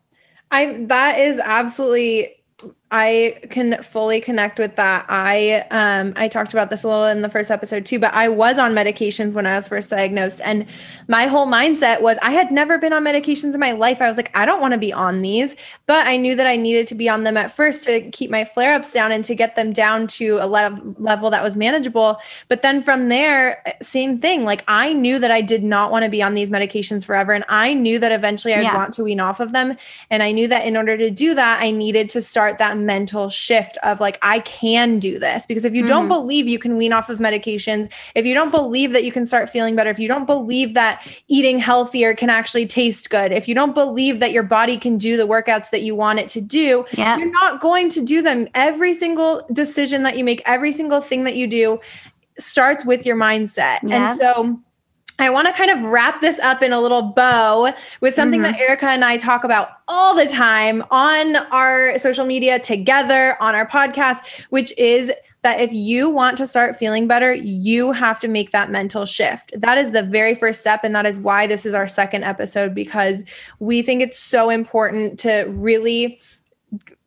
[0.52, 2.43] I that is absolutely
[2.96, 5.06] I can fully connect with that.
[5.10, 8.30] I um I talked about this a little in the first episode too, but I
[8.30, 10.68] was on medications when I was first diagnosed and
[11.08, 14.00] my whole mindset was I had never been on medications in my life.
[14.00, 15.56] I was like I don't want to be on these,
[15.88, 18.46] but I knew that I needed to be on them at first to keep my
[18.46, 22.20] flare-ups down and to get them down to a le- level that was manageable.
[22.48, 24.46] But then from there same thing.
[24.46, 27.44] Like I knew that I did not want to be on these medications forever and
[27.50, 28.76] I knew that eventually I'd Yeah.
[28.76, 29.78] want to wean off of them
[30.12, 33.30] and I knew that in order to do that, I needed to start that mental
[33.30, 35.46] shift of like, I can do this.
[35.46, 36.10] Because if you don't Mhm.
[36.10, 39.50] believe you can wean off of medications, if you don't believe that you can start
[39.50, 43.56] feeling better, if you don't believe that eating healthier can actually taste good, if you
[43.56, 46.86] don't believe that your body can do the workouts that you want it to do,
[46.94, 48.48] yeah you're not going to do them.
[48.54, 51.80] Every single decision that you make, every single thing that you do
[52.38, 53.78] starts with your mindset.
[53.84, 54.10] Yeah.
[54.10, 54.60] And so
[55.20, 58.44] I want to kind of wrap this up in a little bow with something Mhm.
[58.54, 63.54] that Erica and I talk about all the time on our social media together, on
[63.56, 65.12] our podcast, which is
[65.44, 69.52] that if you want to start feeling better, you have to make that mental shift.
[69.60, 70.84] That is the very first step.
[70.84, 73.24] And that is why this is our second episode because
[73.60, 76.18] we think it's so important to really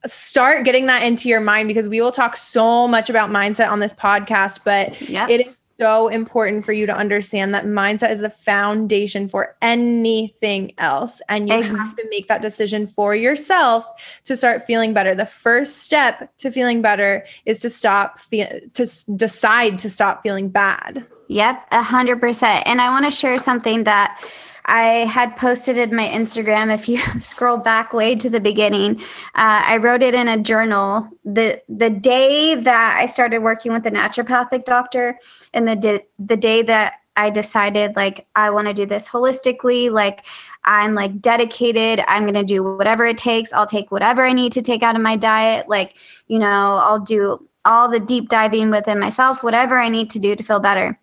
[0.06, 3.80] start getting that into your mind because we will talk so much about mindset on
[3.80, 8.20] this podcast, but yeah it is so important for you to understand that mindset is
[8.20, 11.20] the foundation for anything else.
[11.28, 13.86] And you have to make that decision for yourself
[14.24, 15.14] to start feeling better.
[15.14, 20.22] The first step to feeling better is to stop feel to s- decide to stop
[20.22, 21.04] feeling bad.
[21.28, 22.66] Yep, a hundred percent.
[22.66, 24.18] And I want to share something that
[24.66, 26.74] I had posted in my Instagram.
[26.74, 29.00] If you scroll back way to the beginning,
[29.34, 31.08] uh, I wrote it in a journal.
[31.24, 35.18] the The day that I started working with the naturopathic doctor,
[35.54, 39.90] and the di- the day that I decided like I want to do this holistically,
[39.90, 40.24] like
[40.64, 42.04] I'm like dedicated.
[42.06, 43.52] I'm going to do whatever it takes.
[43.52, 45.68] I'll take whatever I need to take out of my diet.
[45.68, 45.96] Like,
[46.26, 50.36] you know, I'll do all the deep diving within myself, whatever I need to do
[50.36, 50.98] to feel better.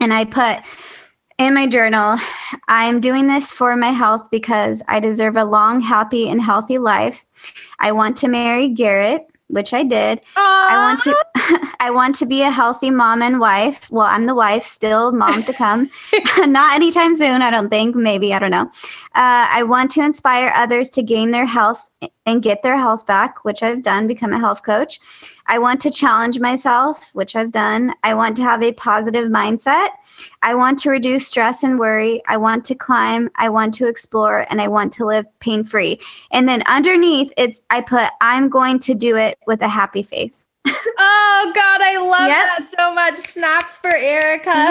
[0.00, 0.58] And I put
[1.46, 2.18] in my journal,
[2.68, 7.24] I'm doing this for my health because I deserve a long, happy, and healthy life.
[7.78, 10.20] I want to marry Garrett, which I did.
[10.36, 13.90] I want to I want to be a healthy mom and wife.
[13.90, 15.90] Well, I'm the wife, still mom to come.
[16.38, 17.96] Not anytime soon, I don't think.
[17.96, 18.70] Maybe, I don't know.
[19.14, 21.88] Uh, I want to inspire others to gain their health
[22.26, 25.00] and get their health back, which I've done, become a health coach.
[25.46, 27.94] I want to challenge myself, which I've done.
[28.04, 29.88] I want to have a positive mindset.
[30.42, 32.22] I want to reduce stress and worry.
[32.28, 33.30] I want to climb.
[33.36, 36.00] I want to explore and I want to live pain free.
[36.30, 40.46] And then underneath it's I put I'm going to do it with a happy face.
[40.66, 42.44] Oh God, I love Yep.
[42.44, 43.16] that so much.
[43.16, 44.50] Snaps for Erica.
[44.50, 44.70] yeah,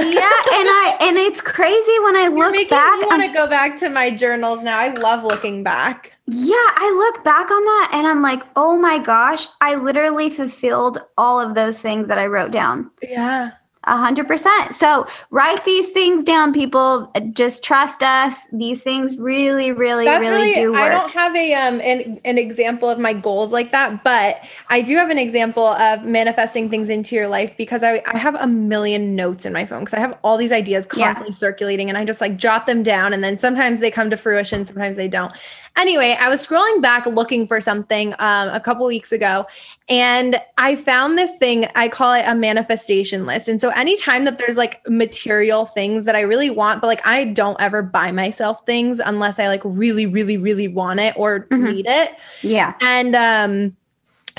[0.54, 3.48] and I and it's crazy when I You're look back me on want to go
[3.48, 4.80] back to my journals now.
[4.80, 6.16] I love looking back.
[6.28, 11.00] Yeah, I look back on that and I'm like, "Oh my gosh, I literally fulfilled
[11.18, 13.52] all of those things that I wrote down." Yeah.
[13.86, 14.76] A hundred percent.
[14.76, 17.12] So write these things down, people.
[17.34, 18.38] Just trust us.
[18.54, 20.82] These things really, really, That's really, really, do work.
[20.82, 24.82] I don't have a um an, an example of my goals like that, but I
[24.82, 28.46] do have an example of manifesting things into your life because I, I have a
[28.46, 31.08] million notes in my phone because I have all these ideas Yeah.
[31.08, 34.18] constantly circulating and I just like jot them down and then sometimes they come to
[34.18, 35.34] fruition, sometimes they don't.
[35.76, 39.48] Anyway, I was scrolling back looking for something um, a couple weeks ago
[39.90, 43.48] and I found this thing, I call it a manifestation list.
[43.48, 47.26] And so anytime that there's like material things that I really want, but like I
[47.26, 51.74] don't ever buy myself things unless I like really, really, really want it or Mhm.
[51.74, 52.16] need it.
[52.42, 52.74] yeah.
[52.82, 53.76] And um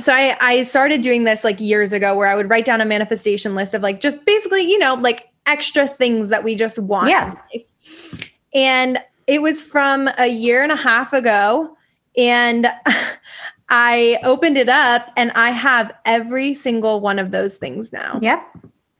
[0.00, 2.84] so I I started doing this like years ago where I would write down a
[2.86, 7.08] manifestation list of like just basically, you know, like extra things that we just want
[7.10, 7.32] Yeah.
[7.32, 8.30] in life.
[8.54, 11.76] And it was from a year and a half ago
[12.16, 12.66] and
[13.68, 18.42] I opened it up and I have every single one of those things now Yep.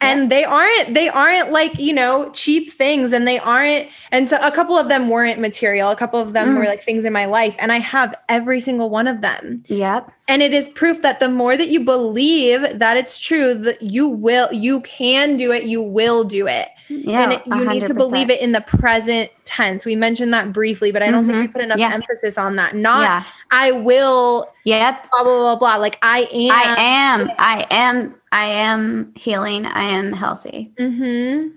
[0.03, 4.37] And they aren't they aren't like you know cheap things and they aren't and so
[4.43, 6.59] a couple of them weren't material a couple of them Mm.
[6.59, 10.11] were like things in my life and i have every single one of them Yep.
[10.29, 14.09] and it is proof that the more that you believe that it's true that you
[14.09, 17.23] will you can do it you will do it Yeah.
[17.23, 20.91] and it, you need to believe it in the present tense we mentioned that briefly
[20.93, 21.53] but i don't think we Mhm.
[21.53, 21.93] put enough Yeah.
[21.93, 23.23] emphasis on that not Yeah.
[23.51, 25.11] i will Yep.
[25.11, 27.31] blah blah blah blah like i am I am.
[27.39, 28.15] I am.
[28.33, 29.67] I am healing.
[29.67, 30.73] I am healthy.
[30.79, 31.49] mm-hmm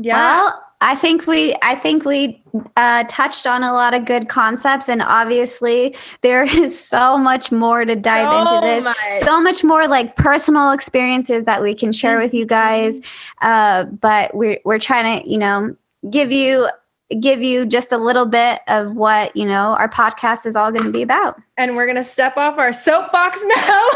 [0.00, 2.42] yeah Well, I think we I think we
[2.76, 7.84] uh, touched on a lot of good concepts, and obviously there is so much more
[7.86, 9.20] to dive into this.
[9.24, 13.00] So much more like personal experiences that we can share with you guys.
[13.40, 15.74] Uh, but we're we're trying to you know
[16.10, 16.68] give you
[17.20, 20.84] give you just a little bit of what you know our podcast is all going
[20.84, 21.40] to be about.
[21.58, 23.88] and we're gonna step off our soapbox now.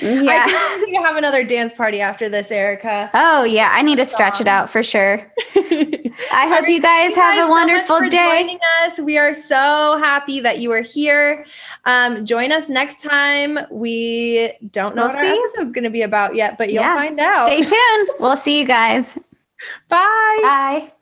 [0.00, 0.44] Yeah.
[0.46, 3.10] I need to have another dance party after this, Erica.
[3.14, 5.32] Oh yeah, I need to stretch it out for sure.
[5.56, 8.40] I hope you guys Thank have guys a so wonderful for day.
[8.42, 11.46] Joining us, we are so happy that you are here.
[11.84, 13.58] Um, join us next time.
[13.70, 16.96] We don't know We'll what our episode's going to be about yet, but you'll Yeah.
[16.96, 17.46] find out.
[17.48, 18.08] Stay tuned.
[18.20, 19.14] We'll see you guys.
[19.88, 20.38] Bye.
[20.42, 20.92] Bye.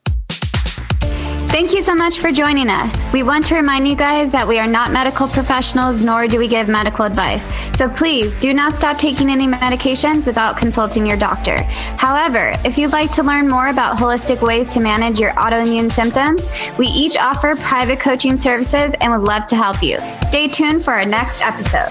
[1.56, 3.02] Thank you so much for joining us.
[3.14, 6.48] We want to remind you guys that we are not medical professionals, nor do we
[6.48, 7.42] give medical advice.
[7.78, 11.62] So please do not stop taking any medications without consulting your doctor.
[11.96, 16.46] However, if you'd like to learn more about holistic ways to manage your autoimmune symptoms,
[16.78, 19.96] we each offer private coaching services and would love to help you.
[20.28, 21.90] Stay tuned for our next episode.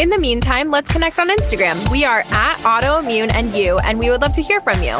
[0.00, 1.90] In the meantime, let's connect on Instagram.
[1.90, 4.96] We are at autoimmune and you, and we would love to hear from you.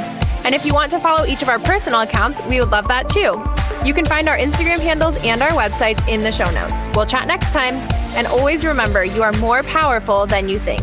[0.49, 3.11] And if you want to follow each of our personal accounts, we would love that
[3.11, 3.45] too.
[3.87, 6.73] You can find our Instagram handles and our websites in the show notes.
[6.95, 7.75] We'll chat next time.
[8.17, 10.81] And always remember, you are more powerful than you think.